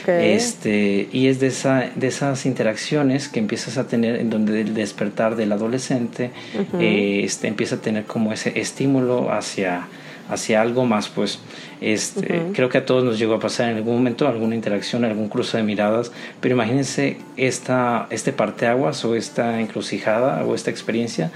[0.06, 4.74] Este, y es de, esa, de esas interacciones que empiezas a tener en donde el
[4.74, 6.30] despertar del adolescente
[6.78, 9.88] eh, este, empieza a tener como ese estímulo hacia,
[10.28, 11.38] hacia algo más, pues
[11.80, 15.28] este, creo que a todos nos llegó a pasar en algún momento alguna interacción, algún
[15.28, 21.30] cruce de miradas, pero imagínense esta, este parteaguas o esta encrucijada o esta experiencia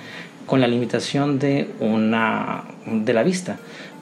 [0.46, 3.58] con la limitación de, una, de la vista.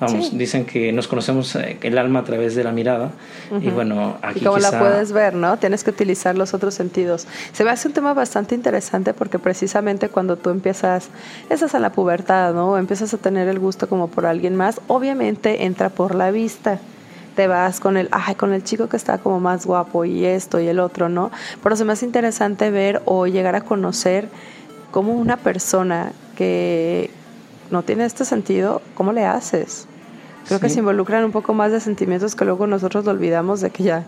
[0.06, 3.12] Vamos, dicen que nos conocemos eh, el alma a través de la mirada
[3.60, 5.56] y bueno, aquí y como la puedes ver, ¿no?
[5.58, 7.26] Tienes que utilizar los otros sentidos.
[7.52, 11.08] Se me hace un tema bastante interesante porque precisamente cuando tú empiezas,
[11.50, 12.76] estás a la pubertad, ¿no?
[12.78, 16.80] Empiezas a tener el gusto como por alguien más, obviamente entra por la vista
[17.36, 20.60] te vas con el, ay, con el chico que está como más guapo y esto
[20.60, 21.30] y el otro, ¿no?
[21.62, 24.28] Pero se me hace interesante ver o llegar a conocer
[24.90, 27.10] cómo una persona que
[27.70, 29.88] no tiene este sentido, ¿cómo le haces?
[30.46, 33.70] Creo que se involucran un poco más de sentimientos que luego nosotros lo olvidamos de
[33.70, 34.06] que ya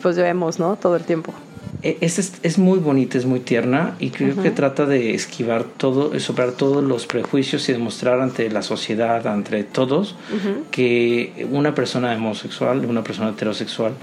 [0.00, 0.76] pues vemos, ¿no?
[0.76, 1.32] Todo el tiempo.
[1.82, 6.18] E, es, es, muy bonita, es muy tierna y creo que trata de esquivar todo,
[6.20, 10.14] superar todos los prejuicios y demostrar ante la sociedad, ante todos,
[10.70, 13.94] que una persona homosexual, una persona heterosexual,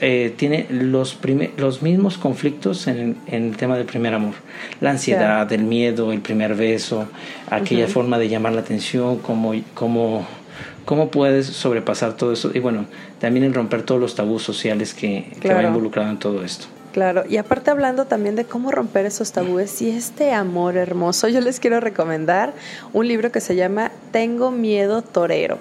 [0.00, 1.18] eh, tiene los,
[1.56, 4.34] los mismos conflictos en, en, el tema del primer amor.
[4.80, 7.06] La ansiedad, el miedo, el primer beso,
[7.50, 9.54] aquella forma de llamar la atención, como...
[9.74, 10.37] como
[10.84, 12.50] ¿Cómo puedes sobrepasar todo eso?
[12.54, 12.86] Y bueno,
[13.20, 16.66] también el romper todos los tabús sociales que, que va involucrado en todo esto.
[16.92, 21.40] Claro, y aparte hablando también de cómo romper esos tabúes y este amor hermoso, yo
[21.40, 22.54] les quiero recomendar
[22.92, 25.58] un libro que se llama Tengo miedo torero.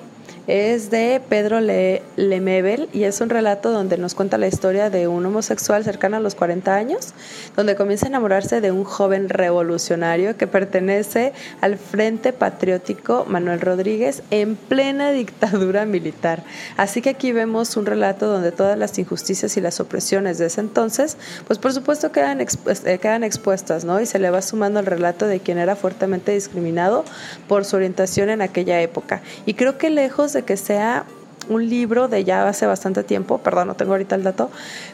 [0.47, 5.09] Es de Pedro Le Lemebel y es un relato donde nos cuenta la historia de
[5.09, 7.13] un homosexual cercano a los 40 años,
[7.57, 14.23] donde comienza a enamorarse de un joven revolucionario que pertenece al Frente Patriótico Manuel Rodríguez
[14.31, 16.43] en plena dictadura militar.
[16.77, 20.61] Así que aquí vemos un relato donde todas las injusticias y las opresiones de ese
[20.61, 23.99] entonces, pues por supuesto quedan, eh, quedan expuestas, ¿no?
[23.99, 27.03] Y se le va sumando el relato de quien era fuertemente discriminado
[27.49, 29.21] por su orientación en aquella época.
[29.45, 31.05] Y creo que lejos de que sea
[31.49, 34.49] un libro de ya hace bastante tiempo, perdón, no tengo ahorita el dato,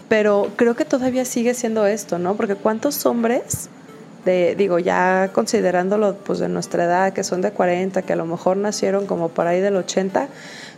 [0.09, 2.35] pero creo que todavía sigue siendo esto, ¿no?
[2.35, 3.69] Porque cuántos hombres,
[4.25, 8.25] de, digo, ya considerándolo pues de nuestra edad, que son de 40, que a lo
[8.25, 10.27] mejor nacieron como por ahí del 80,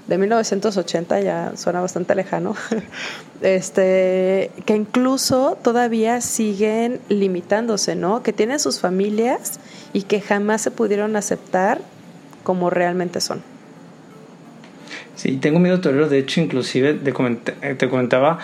[0.08, 2.56] de 1980 ya suena bastante lejano,
[3.42, 8.24] este, que incluso todavía siguen limitándose, ¿no?
[8.24, 9.60] Que tienen sus familias
[9.94, 11.82] y que jamás se pudieron aceptar
[12.44, 13.55] como realmente son.
[15.16, 16.10] Sí, tengo miedo torero.
[16.10, 17.12] De hecho, inclusive te,
[17.76, 18.40] te comentaba,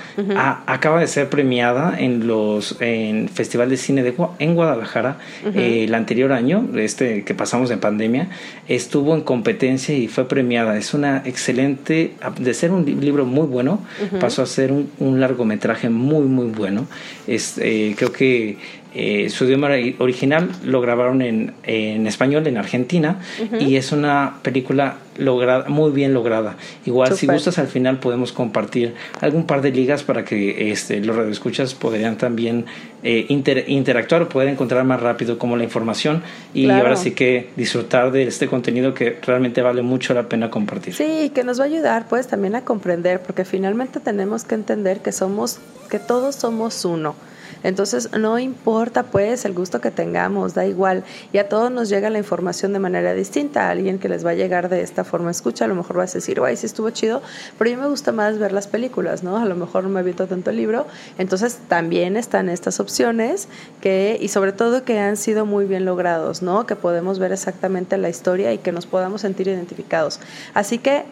[0.65, 5.17] acaba de ser premiada en los en Festival de Cine de, en Guadalajara
[5.53, 8.29] eh, el anterior año, este que pasamos en pandemia,
[8.67, 10.77] estuvo en competencia y fue premiada.
[10.77, 13.81] Es una excelente, de ser un libro muy bueno,
[14.19, 16.87] pasó a ser un, un largometraje muy, muy bueno.
[17.27, 18.57] Es, eh, creo que
[18.93, 23.19] eh, su idioma original lo grabaron en, en español en Argentina
[23.59, 26.57] y es una película lograda, muy bien lograda.
[26.85, 31.15] Igual, si gustas, al final podemos compartir algún par de ligas para que este, los
[31.15, 32.65] radioescuchas podrían también
[33.03, 36.21] eh, interactuar o poder encontrar más rápido como la información
[36.53, 40.93] y ahora sí que disfrutar de este contenido que realmente vale mucho la pena compartir.
[40.93, 44.99] Sí, que nos va a ayudar pues también a comprender, porque finalmente tenemos que entender
[44.99, 47.15] que somos, que todos somos uno
[47.63, 51.03] entonces, no importa pues el gusto que tengamos, da igual.
[51.31, 53.67] Y a todos nos llega la información de manera distinta.
[53.67, 56.11] A alguien que les va a llegar de esta forma escucha, a lo mejor vas
[56.11, 57.21] a decir, guay, sí estuvo chido,
[57.57, 59.37] pero mí me gusta más ver las películas, ¿no?
[59.37, 60.87] A lo mejor no me evito tanto el libro.
[61.17, 63.47] Entonces, también están estas opciones
[63.79, 66.65] que, y sobre todo que han sido muy bien logrados, ¿no?
[66.65, 70.19] Que podemos ver exactamente la historia y que nos podamos sentir identificados.
[70.53, 71.03] Así que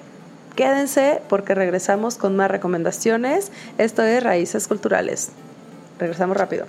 [0.55, 3.51] quédense porque regresamos con más recomendaciones.
[3.77, 5.31] Esto es Raíces Culturales.
[5.99, 6.65] Regresamos rápido.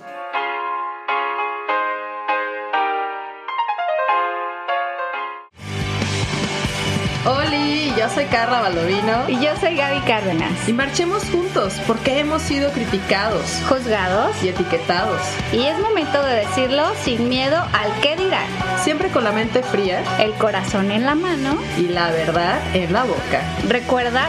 [7.23, 9.29] Oli, yo soy Carla Baldovino.
[9.29, 10.67] Y yo soy Gaby Cárdenas.
[10.67, 15.21] Y marchemos juntos porque hemos sido criticados, juzgados y etiquetados.
[15.53, 18.47] Y es momento de decirlo sin miedo al qué dirán.
[18.83, 23.03] Siempre con la mente fría, el corazón en la mano y la verdad en la
[23.03, 23.43] boca.
[23.69, 24.27] Recuerda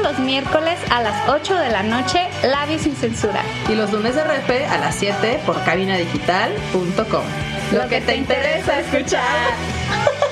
[0.00, 3.42] todos los miércoles a las 8 de la noche, Labios sin censura.
[3.68, 7.24] Y los lunes de repe a las 7 por cabinadigital.com.
[7.72, 9.20] Lo, que, te interesa escuchar.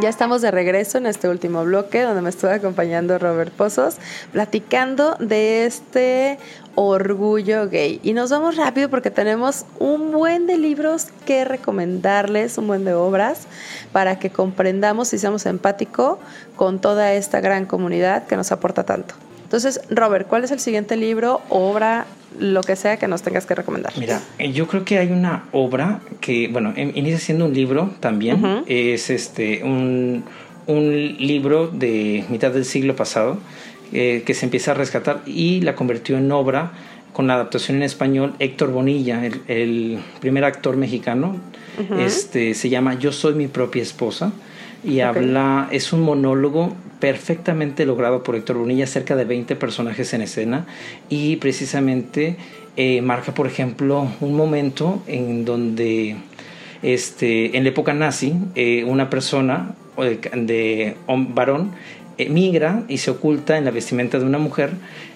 [0.00, 3.98] Ya estamos de regreso en este último bloque donde me estuvo acompañando Robert Pozos,
[4.32, 6.40] platicando de este
[6.74, 8.00] orgullo gay.
[8.02, 12.94] Y nos vamos rápido porque tenemos un buen de libros que recomendarles, un buen de
[12.94, 13.46] obras,
[13.92, 16.18] para que comprendamos y seamos empáticos
[16.56, 19.14] con toda esta gran comunidad que nos aporta tanto.
[19.54, 22.06] Entonces, Robert, ¿cuál es el siguiente libro, obra,
[22.40, 23.92] lo que sea que nos tengas que recomendar?
[23.96, 27.94] Mira, eh, yo creo que hay una obra que, bueno, em, inicia siendo un libro
[28.00, 28.64] también.
[28.66, 30.24] Es este un,
[30.66, 33.38] libro de mitad del siglo pasado
[33.92, 36.72] eh, que se empieza a rescatar y la convirtió en obra
[37.12, 41.36] con la adaptación en español Héctor Bonilla, el, primer actor mexicano.
[42.00, 44.32] Este se llama Yo soy mi propia esposa
[44.84, 50.22] y habla, es un monólogo perfectamente logrado por Héctor Brunilla, cerca de 20 personajes en
[50.22, 50.66] escena
[51.08, 52.36] y precisamente
[52.76, 56.16] eh, marca, por ejemplo, un momento en donde
[56.82, 61.72] este, en la época nazi eh, una persona de, de varón
[62.28, 64.70] migra y se oculta en la vestimenta de una mujer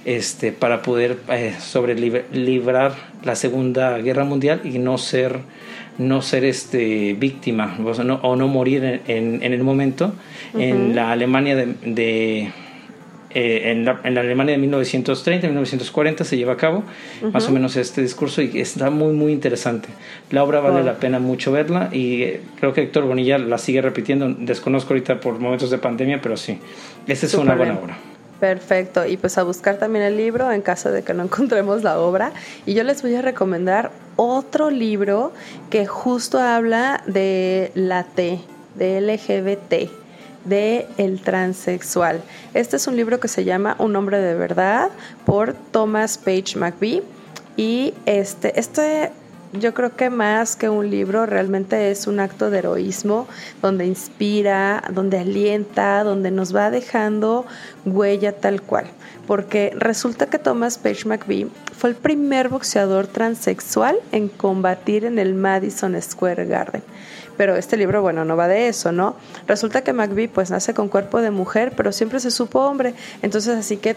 [0.04, 2.94] este, para poder eh, sobrelibrar
[3.24, 5.38] la Segunda Guerra Mundial y no ser
[5.98, 7.76] no ser este víctima
[8.22, 10.12] o, no, morir en, el momento.
[10.54, 12.50] En la Alemania de,
[13.30, 16.82] eh, en, la, Alemania de 1930 1940 se lleva a cabo
[17.32, 19.88] más o menos este discurso y está muy muy interesante.
[20.30, 23.82] La obra vale la pena mucho verla y eh, creo que Héctor Bonilla la sigue
[23.82, 26.58] repitiendo desconozco ahorita por momentos de pandemia pero sí
[27.06, 27.98] esta es una buena obra
[28.40, 31.98] Perfecto, y pues a buscar también el libro en caso de que no encontremos la
[31.98, 32.32] obra.
[32.66, 35.32] Y yo les voy a recomendar otro libro
[35.70, 38.40] que justo habla de la T,
[38.76, 39.90] de LGBT,
[40.44, 42.22] de el transexual.
[42.54, 44.90] Este es un libro que se llama Un hombre de verdad
[45.26, 47.02] por Thomas Page McBee.
[47.56, 49.10] Y este, este
[49.52, 53.26] yo creo que más que un libro realmente es un acto de heroísmo
[53.62, 57.46] donde inspira, donde alienta, donde nos va dejando
[57.84, 58.86] huella tal cual.
[59.26, 65.34] Porque resulta que Thomas Page McBee fue el primer boxeador transexual en combatir en el
[65.34, 66.82] Madison Square Garden.
[67.36, 69.16] Pero este libro, bueno, no va de eso, ¿no?
[69.46, 72.94] Resulta que McBee pues nace con cuerpo de mujer, pero siempre se supo hombre.
[73.22, 73.96] Entonces así que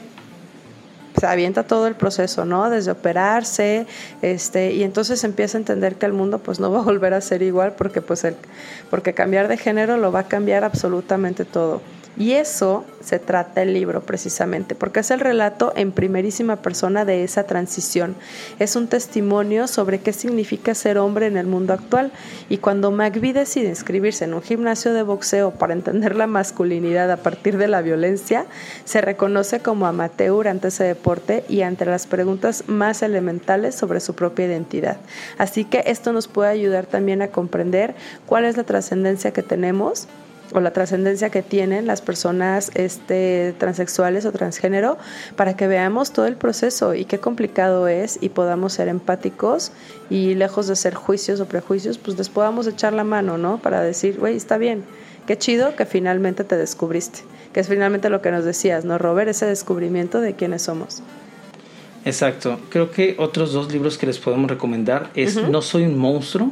[1.22, 2.72] se avienta todo el proceso, ¿no?
[2.72, 3.86] Desde operarse,
[4.24, 7.22] este, y entonces empieza a entender que el mundo pues no va a volver a
[7.22, 8.36] ser igual porque pues el,
[8.89, 11.80] porque cambiar de género lo va a cambiar absolutamente todo.
[12.18, 17.24] Y eso se trata el libro precisamente, porque es el relato en primerísima persona de
[17.24, 18.16] esa transición.
[18.59, 22.12] Es un testimonio sobre qué significa ser hombre en el mundo actual.
[22.49, 27.18] Y cuando McVie decide inscribirse en un gimnasio de boxeo para entender la masculinidad a
[27.18, 28.45] partir de la violencia,
[28.84, 34.16] se reconoce como amateur ante ese deporte y ante las preguntas más elementales sobre su
[34.16, 34.97] propia identidad.
[35.38, 37.95] Así que esto nos puede ayudar también a comprender
[38.26, 40.07] cuál es la trascendencia que tenemos
[40.54, 44.97] o la trascendencia que tienen las personas este, transexuales o transgénero
[45.36, 49.72] para que veamos todo el proceso y qué complicado es y podamos ser empáticos
[50.10, 53.58] y lejos de ser juicios o prejuicios, pues les podamos echar la mano, ¿no?
[53.58, 54.84] Para decir, güey, está bien,
[55.28, 57.20] qué chido que finalmente te descubriste,
[57.54, 59.30] que es finalmente lo que nos decías, ¿no, Robert?
[59.30, 61.02] Ese descubrimiento de quiénes somos.
[62.04, 62.60] Exacto.
[62.70, 66.52] Creo que otros dos libros que les podemos recomendar es No soy un monstruo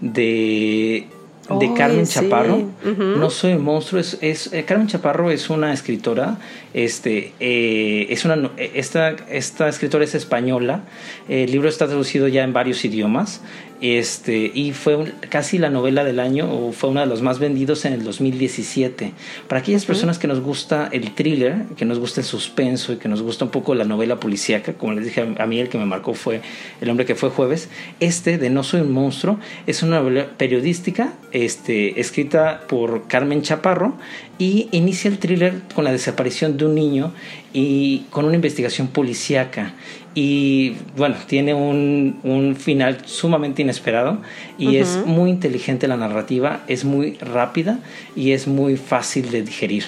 [0.00, 1.08] de
[1.48, 2.68] de Carmen Chaparro.
[2.98, 4.00] No soy monstruo.
[4.00, 6.38] Es, es eh, Carmen Chaparro es una escritora.
[6.74, 10.82] Este, eh, es una, esta, esta escritora es española.
[11.28, 13.40] El libro está traducido ya en varios idiomas.
[13.80, 17.84] Este, y fue casi la novela del año, o fue uno de los más vendidos
[17.84, 19.12] en el 2017.
[19.48, 23.08] Para aquellas personas que nos gusta el thriller, que nos gusta el suspenso y que
[23.08, 25.86] nos gusta un poco la novela policíaca, como les dije a mí, el que me
[25.86, 26.40] marcó fue
[26.80, 27.68] El hombre que fue jueves.
[28.00, 33.96] Este, de No soy un monstruo, es una novela periodística este, escrita por Carmen Chaparro
[34.38, 37.12] y inicia el thriller con la desaparición de un niño
[37.52, 39.74] y con una investigación policíaca
[40.14, 44.18] y bueno, tiene un, un final sumamente inesperado
[44.58, 47.78] y es muy inteligente la narrativa, es muy rápida
[48.16, 49.84] y es muy fácil de digerir.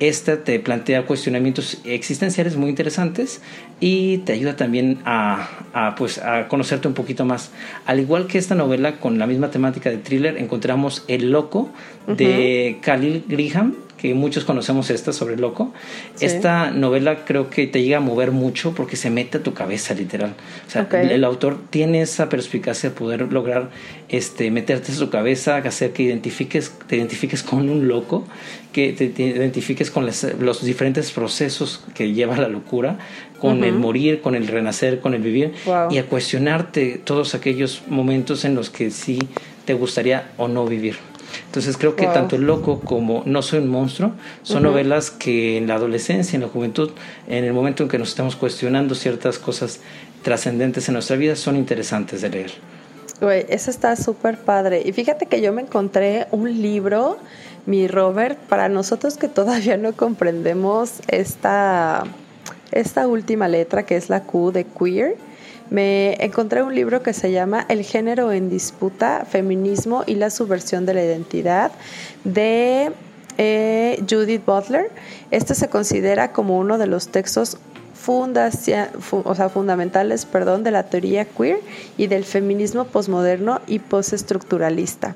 [0.00, 3.42] Esta te plantea cuestionamientos existenciales muy interesantes
[3.80, 7.50] y te ayuda también a, a, pues, a conocerte un poquito más.
[7.84, 11.70] Al igual que esta novela con la misma temática de thriller, encontramos El Loco
[12.06, 15.72] de Khalil Griham, que muchos conocemos esta sobre el loco.
[16.20, 19.94] Esta novela creo que te llega a mover mucho porque se mete a tu cabeza
[19.94, 20.34] literal.
[20.66, 23.70] O sea, el, autor tiene esa perspicacia de poder lograr
[24.08, 28.26] este, meterte en su cabeza, hacer que identifiques, te identifiques con un loco,
[28.72, 32.98] que te, identifiques con los diferentes procesos que lleva la locura,
[33.38, 35.52] con el morir, con el renacer, con el vivir,
[35.90, 39.18] y a cuestionarte todos aquellos momentos en los que sí
[39.66, 41.09] te gustaría o no vivir.
[41.50, 44.12] Entonces creo que tanto El Loco como No Soy un Monstruo
[44.44, 46.92] son novelas que en la adolescencia, en la juventud,
[47.26, 49.80] en el momento en que nos estamos cuestionando ciertas cosas
[50.22, 52.52] trascendentes en nuestra vida, son interesantes de leer.
[53.20, 54.82] Güey, eso está súper padre.
[54.84, 57.18] Y fíjate que yo me encontré un libro,
[57.66, 62.04] mi Robert, para nosotros que todavía no comprendemos esta,
[62.70, 65.16] esta última letra que es la Q de queer
[65.70, 70.84] me encontré un libro que se llama El género en disputa, feminismo y la subversión
[70.84, 71.70] de la identidad
[72.24, 72.90] de
[73.38, 74.90] eh, Judith Butler.
[75.30, 77.58] Este se considera como uno de los textos
[77.94, 81.60] fundamentales perdón, de la teoría queer
[81.96, 85.14] y del feminismo posmoderno y postestructuralista.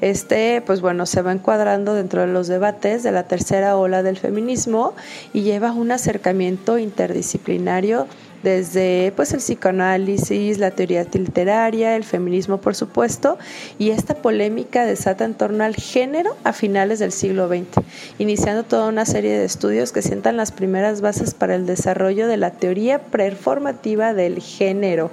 [0.00, 4.18] Este, pues bueno, se va encuadrando dentro de los debates de la tercera ola del
[4.18, 4.94] feminismo
[5.32, 8.06] y lleva un acercamiento interdisciplinario
[8.46, 13.38] desde pues el psicoanálisis, la teoría literaria, el feminismo por supuesto,
[13.76, 17.82] y esta polémica desata en torno al género a finales del siglo XX,
[18.20, 22.36] iniciando toda una serie de estudios que sientan las primeras bases para el desarrollo de
[22.36, 25.10] la teoría performativa del género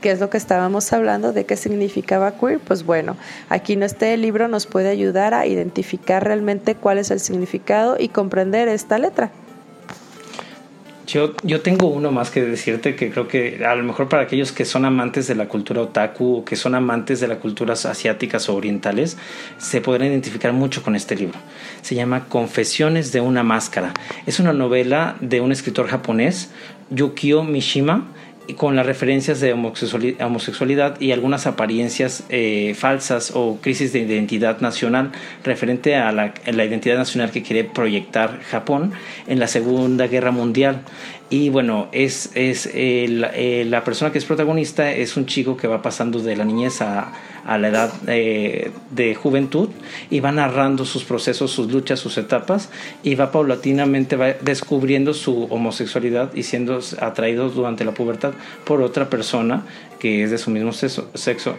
[0.00, 3.16] que es lo que estábamos hablando de qué significaba queer, pues bueno,
[3.48, 8.10] aquí en este libro nos puede ayudar a identificar realmente cuál es el significado y
[8.10, 9.32] comprender esta letra.
[11.08, 14.52] Yo, yo tengo uno más que decirte que creo que a lo mejor para aquellos
[14.52, 18.50] que son amantes de la cultura otaku o que son amantes de las culturas asiáticas
[18.50, 19.16] o orientales,
[19.56, 21.38] se podrán identificar mucho con este libro.
[21.80, 23.94] Se llama Confesiones de una máscara.
[24.26, 26.50] Es una novela de un escritor japonés,
[26.90, 28.08] Yukio Mishima,
[28.56, 35.12] con las referencias de homosexualidad y algunas apariencias eh, falsas o crisis de identidad nacional
[35.44, 38.92] referente a la, la, identidad nacional que quiere proyectar Japón
[39.26, 40.82] en la Segunda Guerra Mundial.
[41.30, 45.82] Y bueno, es, es eh, la persona que es protagonista es un chico que va
[45.82, 47.12] pasando de la niñez a,
[47.48, 49.70] a la edad eh, de juventud
[50.10, 52.68] y va narrando sus procesos, sus luchas, sus etapas
[53.02, 58.34] y va paulatinamente va descubriendo su homosexualidad y siendo atraído durante la pubertad
[58.66, 59.64] por otra persona
[59.98, 61.10] que es de su mismo sexo,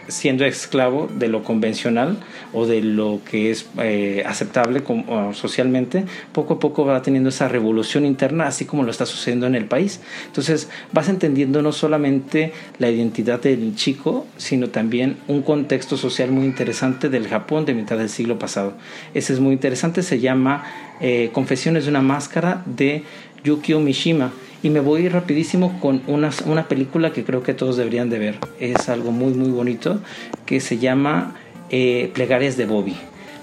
[0.08, 2.18] siendo esclavo de lo convencional
[2.54, 7.48] o de lo que es eh, aceptable como, socialmente, poco a poco va teniendo esa
[7.48, 10.00] revolución interna, así como lo está sucediendo en el país.
[10.26, 16.44] Entonces vas entendiendo no solamente la identidad del chico, sino también un contexto social muy
[16.44, 18.74] interesante del Japón de mitad del siglo pasado.
[19.14, 20.64] Ese es muy interesante, se llama
[21.00, 23.04] eh, Confesiones de una máscara de
[23.44, 24.32] Yukio Mishima
[24.62, 28.38] y me voy rapidísimo con una, una película que creo que todos deberían de ver.
[28.58, 30.00] Es algo muy, muy bonito
[30.44, 31.34] que se llama
[31.70, 32.96] eh, Plegarias de Bobby.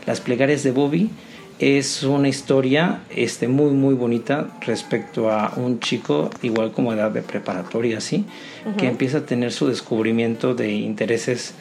[0.06, 1.10] Las Plegarias de Bobby
[1.60, 7.22] es una historia este, muy, muy bonita respecto a un chico, igual como edad de
[7.22, 8.26] preparatoria, así,
[8.78, 11.54] que empieza a tener su descubrimiento de intereses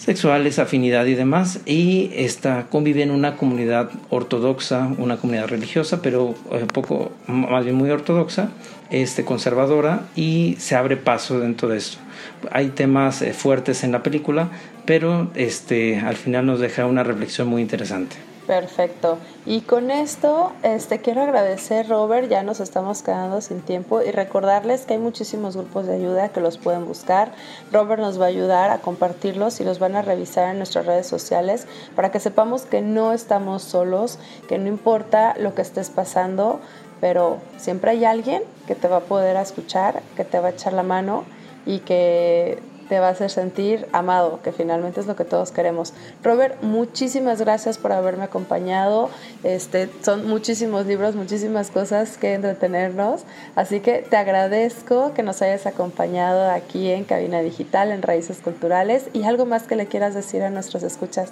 [0.00, 6.34] sexuales, afinidad y demás, y está, convive en una comunidad ortodoxa, una comunidad religiosa, pero
[6.50, 8.48] un eh, poco, más bien muy ortodoxa,
[8.90, 11.98] este, conservadora, y se abre paso dentro de esto.
[12.50, 14.48] Hay temas eh, fuertes en la película,
[14.86, 18.29] pero este, al final nos deja una reflexión muy interesante.
[18.50, 19.18] Perfecto.
[19.46, 24.86] Y con esto, este, quiero agradecer, Robert, ya nos estamos quedando sin tiempo y recordarles
[24.86, 27.30] que hay muchísimos grupos de ayuda que los pueden buscar.
[27.70, 31.06] Robert nos va a ayudar a compartirlos y los van a revisar en nuestras redes
[31.06, 36.58] sociales para que sepamos que no estamos solos, que no importa lo que estés pasando,
[37.00, 40.72] pero siempre hay alguien que te va a poder escuchar, que te va a echar
[40.72, 41.22] la mano
[41.66, 42.58] y que
[42.90, 45.94] te va a hacer sentir amado, que finalmente es lo que todos queremos.
[46.24, 49.10] Robert, muchísimas gracias por haberme acompañado.
[49.44, 53.22] Este, son muchísimos libros, muchísimas cosas que entretenernos,
[53.54, 59.04] así que te agradezco que nos hayas acompañado aquí en Cabina Digital, en Raíces Culturales,
[59.12, 61.30] y algo más que le quieras decir a nuestros escuchas.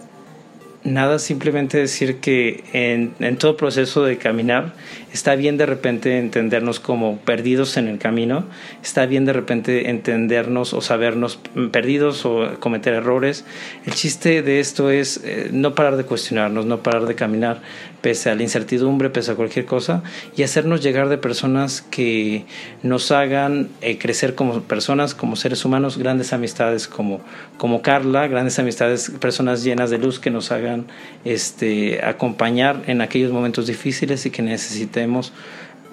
[0.89, 4.75] Nada, simplemente decir que en, todo proceso de caminar
[5.13, 8.45] está bien de repente entendernos como perdidos en el camino,
[8.83, 11.39] está bien de repente entendernos o sabernos
[11.71, 13.45] perdidos o cometer errores.
[13.87, 17.61] El chiste de esto es eh, no parar de cuestionarnos, no parar de caminar
[18.01, 20.03] pese a la incertidumbre, pese a cualquier cosa,
[20.37, 22.45] y hacernos llegar de personas que
[22.83, 27.21] nos hagan eh, crecer como personas, como seres humanos, grandes amistades como,
[27.57, 30.87] como Carla, grandes amistades, personas llenas de luz que nos hagan
[31.25, 35.33] este, acompañar en aquellos momentos difíciles y que necesitemos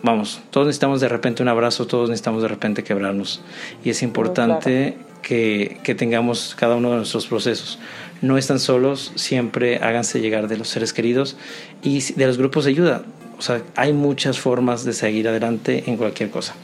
[0.04, 3.42] vamos, todos necesitamos de repente un abrazo, todos necesitamos de repente quebrarnos.
[3.84, 7.80] Y es importante que, que, tengamos cada uno de nuestros procesos.
[8.22, 11.38] No están solos, siempre háganse llegar de los seres queridos
[11.84, 13.04] y de los grupos de ayuda.
[13.38, 16.56] O sea, hay muchas formas de seguir adelante en cualquier cosa.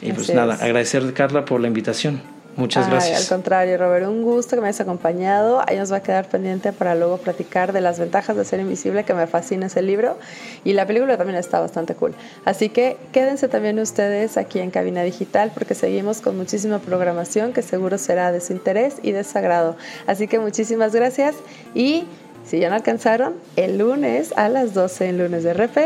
[0.00, 2.22] Y pues nada, agradecer Carla por la invitación.
[2.56, 3.22] Muchas gracias.
[3.22, 5.62] Al contrario, Robert, un gusto que me hayas acompañado.
[5.66, 9.04] Ahí nos va a quedar pendiente para luego platicar de las ventajas de ser invisible,
[9.04, 10.18] que me fascina ese libro.
[10.64, 12.14] Y la película también está bastante cool.
[12.44, 17.62] Así que quédense también ustedes aquí en Cabina Digital, porque seguimos con muchísima programación que
[17.62, 19.76] seguro será de su interés y de sagrado.
[20.06, 21.36] Así que muchísimas gracias.
[21.74, 22.04] Y
[22.44, 25.78] si ya no alcanzaron, el lunes a las 12 en lunes de RP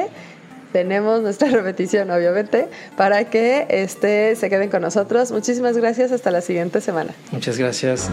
[0.75, 2.67] tenemos nuestra repetición, obviamente,
[2.97, 5.31] para que este, se queden con nosotros.
[5.31, 6.11] Muchísimas gracias.
[6.11, 7.15] Hasta la siguiente semana.
[7.31, 8.11] Muchas gracias.